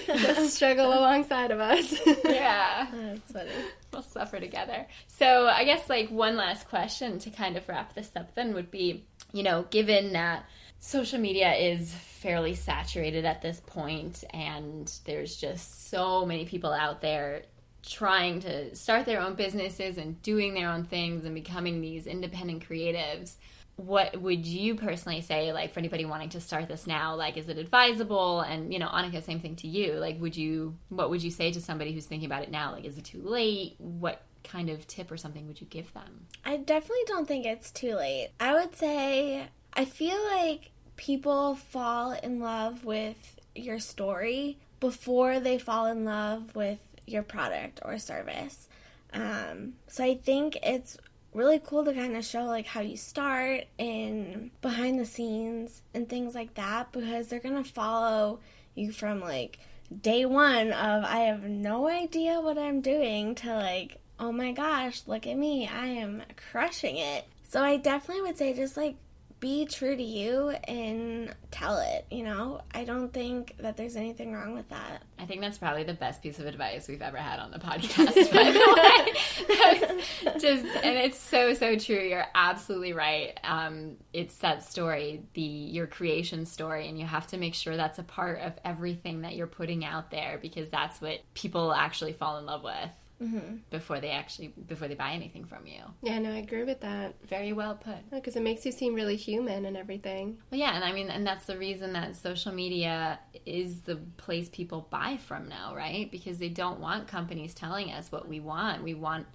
Just 0.08 0.56
struggle 0.56 0.88
alongside 0.88 1.52
of 1.52 1.60
us. 1.60 1.94
Yeah. 2.24 2.88
That's 2.94 3.32
funny. 3.34 3.52
we'll 3.92 4.02
suffer 4.04 4.40
together. 4.40 4.88
So 5.08 5.48
I 5.48 5.66
guess 5.66 5.90
like 5.90 6.10
one 6.10 6.38
last 6.38 6.70
question 6.70 7.20
to 7.20 7.30
kind 7.30 7.58
of 7.58 7.68
wrap 7.68 7.94
this 7.94 8.10
up 8.16 8.34
then 8.36 8.54
would 8.54 8.72
be, 8.72 9.04
you 9.34 9.44
know, 9.44 9.66
given 9.70 10.14
that 10.14 10.46
social 10.80 11.20
media 11.20 11.54
is 11.54 11.94
fairly 11.94 12.56
saturated 12.56 13.26
at 13.26 13.42
this 13.42 13.60
point 13.60 14.24
and 14.34 14.92
there's 15.06 15.36
just 15.38 15.90
so 15.90 16.26
many 16.26 16.46
people 16.46 16.72
out 16.72 17.02
there 17.02 17.44
trying 17.88 18.40
to 18.42 18.76
start 18.76 19.06
their 19.06 19.22
own 19.22 19.36
businesses 19.36 19.98
and 19.98 20.22
doing 20.22 20.54
their 20.54 20.70
own 20.70 20.84
things 20.84 21.26
and 21.26 21.34
becoming 21.34 21.80
these 21.82 22.06
independent 22.06 22.68
creatives. 22.68 23.36
What 23.78 24.20
would 24.22 24.46
you 24.46 24.76
personally 24.76 25.22
say 25.22 25.54
like 25.54 25.72
for 25.72 25.80
anybody 25.80 26.04
wanting 26.04 26.30
to 26.30 26.42
start 26.42 26.68
this 26.68 26.88
now? 26.88 27.16
Like 27.16 27.38
is 27.38 27.48
it 27.48 27.58
advisable? 27.58 28.42
And 28.42 28.74
you 28.74 28.80
know 28.80 28.88
annika 28.88 29.24
same 29.24 29.40
thing 29.40 29.56
to 29.58 29.68
you. 29.68 29.94
Like 29.94 30.20
would 30.20 30.36
you 30.36 30.76
what 30.90 31.10
would 31.10 31.24
you 31.24 31.32
say 31.32 31.52
to 31.52 31.62
somebody 31.62 31.94
who's 31.94 32.08
thinking 32.08 32.26
about 32.26 32.44
it 32.44 32.52
now? 32.52 32.72
Like 32.72 32.86
is 32.86 32.98
it 32.98 33.06
too 33.06 33.22
late? 33.22 33.76
What 33.78 34.24
kind 34.44 34.70
of 34.70 34.88
tip 34.88 35.12
or 35.12 35.18
something 35.18 35.48
would 35.48 35.62
you 35.62 35.68
give 35.68 35.94
them? 35.94 36.26
I 36.44 36.58
definitely 36.58 37.04
don't 37.06 37.28
think 37.28 37.46
it's 37.46 37.72
too 37.72 37.96
late. 37.96 38.30
I 38.40 38.54
would 38.54 38.76
say 38.76 39.48
I 39.78 39.86
feel 39.86 40.18
like 40.26 40.72
people 40.96 41.54
fall 41.54 42.12
in 42.12 42.40
love 42.40 42.84
with 42.84 43.40
your 43.56 43.78
story 43.78 44.58
before 44.80 45.40
they 45.40 45.60
fall 45.60 45.86
in 45.86 46.04
love 46.04 46.56
with 46.56 46.80
your 47.06 47.22
product 47.22 47.80
or 47.86 48.00
service. 48.00 48.68
Um, 49.14 49.74
so 49.88 50.04
I 50.04 50.16
think 50.16 50.58
it's 50.64 50.98
really 51.32 51.60
cool 51.64 51.86
to 51.86 51.94
kind 51.94 52.18
of 52.18 52.26
show 52.26 52.46
like 52.46 52.66
how 52.66 52.82
you 52.82 52.98
start 52.98 53.66
and 53.78 54.50
behind 54.62 55.00
the 55.00 55.06
scenes 55.06 55.84
and 55.94 56.10
things 56.10 56.34
like 56.34 56.56
that 56.56 56.92
because 56.92 57.28
they're 57.28 57.40
gonna 57.40 57.64
follow 57.64 58.40
you 58.74 58.92
from 58.92 59.20
like 59.20 59.60
day 60.02 60.26
one 60.26 60.72
of 60.72 61.04
I 61.04 61.20
have 61.20 61.44
no 61.44 61.88
idea 61.88 62.42
what 62.42 62.58
I'm 62.58 62.82
doing 62.82 63.36
to 63.36 63.54
like 63.54 64.00
oh 64.20 64.32
my 64.32 64.52
gosh 64.52 65.04
look 65.06 65.28
at 65.28 65.38
me 65.38 65.68
I 65.68 65.86
am 65.88 66.24
crushing 66.52 66.98
it 66.98 67.26
so 67.48 67.62
I 67.62 67.78
definitely 67.78 68.24
would 68.24 68.38
say 68.38 68.54
just 68.54 68.76
like 68.76 68.96
be 69.40 69.66
true 69.66 69.96
to 69.96 70.04
you 70.04 70.50
and 70.68 71.34
tell 71.52 71.78
it, 71.80 72.06
you 72.10 72.24
know? 72.24 72.62
I 72.74 72.84
don't 72.84 73.14
think 73.14 73.56
that 73.60 73.78
there's 73.78 73.96
anything 73.96 74.34
wrong 74.34 74.54
with 74.54 74.70
that. 74.70 75.04
I 75.20 75.26
think 75.26 75.42
that's 75.42 75.58
probably 75.58 75.84
the 75.84 75.94
best 75.94 76.22
piece 76.22 76.40
of 76.40 76.46
advice 76.46 76.88
we've 76.88 77.02
ever 77.02 77.18
had 77.18 77.40
on 77.40 77.52
the 77.52 77.60
podcast, 77.60 78.32
by 78.34 78.52
the 78.52 79.96
way. 80.34 80.40
just 80.40 80.66
and 80.84 80.98
it's 80.98 81.20
so 81.20 81.54
so 81.54 81.76
true. 81.78 82.00
You're 82.00 82.26
absolutely 82.36 82.94
right. 82.94 83.38
Um, 83.44 83.98
it's 84.14 84.36
that 84.38 84.64
story, 84.64 85.24
the 85.34 85.42
your 85.42 85.88
creation 85.88 86.46
story, 86.46 86.88
and 86.88 87.00
you 87.00 87.06
have 87.06 87.28
to 87.28 87.38
make 87.38 87.54
sure 87.54 87.76
that's 87.78 88.00
a 88.00 88.04
part 88.04 88.42
of 88.42 88.54
everything 88.64 89.22
that 89.22 89.36
you're 89.36 89.48
putting 89.48 89.84
out 89.86 90.12
there 90.12 90.40
because 90.42 90.70
that's 90.70 91.02
what 91.02 91.20
people 91.34 91.74
actually 91.74 92.14
fall 92.14 92.38
in 92.38 92.46
love 92.46 92.64
with 92.64 92.90
Mm-hmm. 93.22 93.58
before 93.72 94.00
they 94.00 94.12
actually 94.12 94.50
before 94.68 94.88
they 94.88 94.94
buy 94.94 95.12
anything 95.12 95.44
from 95.46 95.66
you. 95.66 95.82
Yeah, 96.04 96.20
no, 96.20 96.32
I 96.32 96.38
agree 96.38 96.64
with 96.64 96.82
that. 96.82 97.16
Very 97.28 97.52
well 97.52 97.74
put. 97.76 98.08
Because 98.12 98.36
it 98.36 98.44
makes 98.44 98.64
you 98.64 98.72
seem 98.72 98.94
really 98.94 99.16
human 99.16 99.66
and 99.66 99.76
everything. 99.76 100.38
Well, 100.52 100.60
yeah, 100.60 100.76
and 100.76 100.84
I 100.84 100.92
mean, 100.92 101.10
and 101.10 101.26
that's 101.26 101.48
the 101.48 101.58
reason 101.58 101.94
that 101.94 102.16
social 102.16 102.52
media 102.52 103.20
is 103.46 103.82
the 103.82 103.96
place 104.18 104.50
people 104.50 104.88
buy 104.92 105.18
from 105.18 105.50
now, 105.50 105.74
right? 105.76 106.12
Because 106.12 106.38
they 106.38 106.50
don't 106.50 106.80
want 106.80 107.08
companies 107.08 107.56
telling 107.56 107.92
us 107.92 108.12
what 108.12 108.28
we 108.28 108.40
want. 108.40 108.84
We 108.84 108.94
want, 108.94 109.26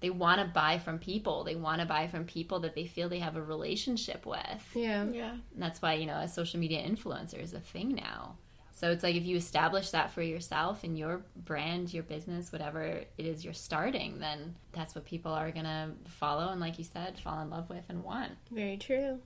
they 0.00 0.10
want 0.10 0.40
to 0.40 0.46
buy 0.46 0.78
from 0.78 0.98
people. 0.98 1.44
They 1.44 1.56
want 1.56 1.80
to 1.80 1.86
buy 1.86 2.08
from 2.08 2.24
people 2.26 2.60
that 2.60 2.74
they 2.74 2.86
feel 2.86 3.08
they 3.08 3.20
have 3.20 3.36
a 3.36 3.42
relationship 3.42 4.26
with. 4.26 4.62
Yeah. 4.74 5.06
Yeah. 5.10 5.30
And 5.30 5.62
that's 5.62 5.80
why, 5.80 5.94
you 5.94 6.06
know, 6.06 6.18
a 6.18 6.28
social 6.28 6.60
media 6.60 6.86
influencer 6.86 7.42
is 7.42 7.54
a 7.54 7.60
thing 7.60 7.94
now. 7.94 8.36
So 8.80 8.90
it's 8.90 9.02
like 9.02 9.14
if 9.14 9.26
you 9.26 9.36
establish 9.36 9.90
that 9.90 10.10
for 10.10 10.22
yourself 10.22 10.84
and 10.84 10.96
your 10.96 11.20
brand, 11.36 11.92
your 11.92 12.02
business, 12.02 12.50
whatever 12.50 12.80
it 12.80 13.10
is 13.18 13.44
you're 13.44 13.52
starting, 13.52 14.20
then 14.20 14.54
that's 14.72 14.94
what 14.94 15.04
people 15.04 15.34
are 15.34 15.50
going 15.50 15.66
to 15.66 15.90
follow 16.06 16.48
and, 16.48 16.62
like 16.62 16.78
you 16.78 16.84
said, 16.84 17.18
fall 17.18 17.42
in 17.42 17.50
love 17.50 17.68
with 17.68 17.84
and 17.90 18.02
want. 18.02 18.32
Very 18.50 18.78
true. 18.78 19.18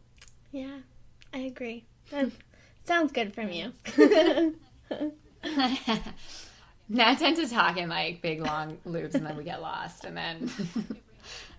Yeah. 0.50 0.78
I 1.32 1.38
agree. 1.38 1.84
That 2.10 2.32
sounds 2.84 3.12
good 3.12 3.32
from 3.32 3.50
you. 3.50 3.72
now 6.88 7.08
I 7.08 7.14
tend 7.14 7.36
to 7.36 7.48
talk 7.48 7.78
in 7.78 7.88
like 7.88 8.20
big 8.22 8.42
long 8.42 8.76
loops 8.84 9.14
and 9.14 9.24
then 9.24 9.36
we 9.36 9.44
get 9.44 9.62
lost 9.62 10.04
and 10.04 10.16
then 10.16 10.50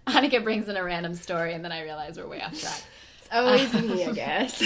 Annika 0.06 0.44
brings 0.44 0.68
in 0.70 0.76
a 0.78 0.84
random 0.84 1.16
story 1.16 1.54
and 1.54 1.66
then 1.66 1.72
I 1.72 1.82
realize 1.82 2.18
we're 2.18 2.28
way 2.28 2.42
off 2.42 2.60
track. 2.60 2.84
It's 3.20 3.30
always 3.32 3.74
me, 3.74 4.06
I 4.06 4.12
guess. 4.12 4.62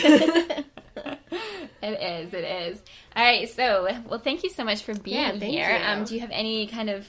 It 1.82 2.02
is, 2.02 2.34
it 2.34 2.44
is. 2.44 2.82
All 3.16 3.24
right, 3.24 3.50
so 3.50 3.88
well 4.10 4.20
thank 4.20 4.44
you 4.44 4.50
so 4.50 4.66
much 4.66 4.84
for 4.84 4.94
being 4.94 5.16
Yeah, 5.16 5.34
here. 5.36 5.82
Um, 5.86 6.04
do 6.04 6.14
you 6.14 6.20
have 6.22 6.32
any 6.32 6.68
kind 6.68 6.90
of 6.90 7.08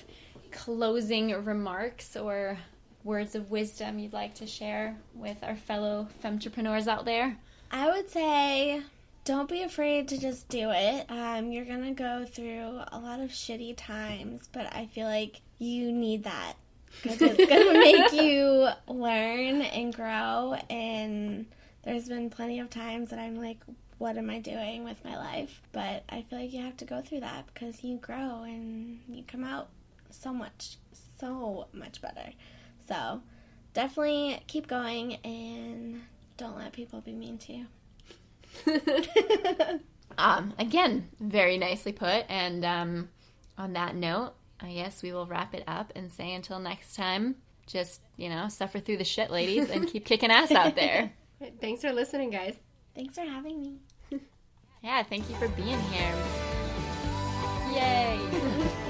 closing 0.53 1.45
remarks 1.45 2.17
or 2.17 2.57
words 3.03 3.35
of 3.35 3.51
wisdom 3.51 3.99
you'd 3.99 4.13
like 4.13 4.35
to 4.37 4.47
share 4.47 4.97
with 5.15 5.43
our 5.43 5.57
fellow 5.57 6.07
femtrepreneurs 6.23 6.87
out 6.87 7.05
there? 7.05 7.37
I 7.71 7.89
would 7.91 8.11
say 8.11 8.83
don't 9.25 9.49
be 9.49 9.63
afraid 9.63 10.09
to 10.09 10.19
just 10.19 10.49
do 10.49 10.71
it. 10.73 11.07
Um, 11.09 11.53
you're 11.53 11.65
gonna 11.65 11.93
go 11.93 12.25
through 12.25 12.81
a 12.93 12.99
lot 12.99 13.21
of 13.21 13.31
shitty 13.31 13.75
times, 13.77 14.49
but 14.53 14.73
I 14.75 14.87
feel 14.87 15.07
like 15.07 15.41
you 15.59 15.93
need 15.93 16.25
that 16.25 16.55
because 17.03 17.21
it's 17.23 17.51
gonna 17.51 17.73
make 17.79 18.13
you 18.13 18.69
learn 18.89 19.63
and 19.63 19.95
grow. 19.95 20.57
And 20.69 21.47
there's 21.83 22.09
been 22.09 22.31
plenty 22.31 22.61
of 22.61 22.71
times 22.71 23.11
that 23.11 23.19
I'm 23.19 23.37
like, 23.37 23.59
what 24.01 24.17
am 24.17 24.31
I 24.31 24.39
doing 24.41 24.83
with 24.83 25.05
my 25.05 25.17
life? 25.17 25.61
But 25.73 26.05
I 26.09 26.23
feel 26.23 26.41
like 26.41 26.53
you 26.53 26.63
have 26.63 26.77
to 26.79 26.85
go 26.85 27.03
through 27.03 27.21
that 27.21 27.47
because 27.53 27.85
you 27.85 27.99
grow 27.99 28.43
and 28.43 29.01
you 29.07 29.23
come 29.27 29.45
out 29.45 29.69
so 30.11 30.33
much, 30.33 30.77
so 31.19 31.69
much 31.73 32.01
better. 32.01 32.31
So 32.89 33.21
definitely 33.75 34.43
keep 34.47 34.67
going 34.67 35.17
and 35.17 36.03
don't 36.39 36.57
let 36.57 36.73
people 36.73 37.03
be 37.03 37.13
mean 37.13 37.39
to 37.39 37.53
you. 37.53 37.67
Um, 40.19 40.53
again, 40.59 41.09
very 41.19 41.57
nicely 41.57 41.93
put. 41.93 42.27
And 42.29 42.65
um, 42.65 43.09
on 43.57 43.73
that 43.75 43.95
note, 43.95 44.35
I 44.61 44.73
guess 44.75 45.03
we 45.03 45.13
will 45.13 45.27
wrap 45.27 45.55
it 45.55 45.65
up 45.67 45.93
and 45.97 46.13
say 46.13 46.35
until 46.35 46.59
next 46.59 46.95
time, 46.95 47.37
just, 47.67 48.01
you 48.17 48.29
know, 48.29 48.49
suffer 48.49 48.81
through 48.81 48.99
the 48.99 49.05
shit, 49.05 49.31
ladies, 49.31 49.71
and 49.71 49.87
keep 49.89 50.05
kicking 50.05 50.31
ass 50.31 50.51
out 50.51 50.75
there. 50.75 51.13
Thanks 51.61 51.83
for 51.83 51.93
listening, 51.93 52.31
guys. 52.31 52.57
Thanks 52.95 53.15
for 53.15 53.23
having 53.23 53.61
me. 53.63 53.77
Yeah, 54.83 55.03
thank 55.03 55.29
you 55.29 55.37
for 55.37 55.49
being 55.49 55.79
here. 55.79 56.15
Yay. 57.73 58.81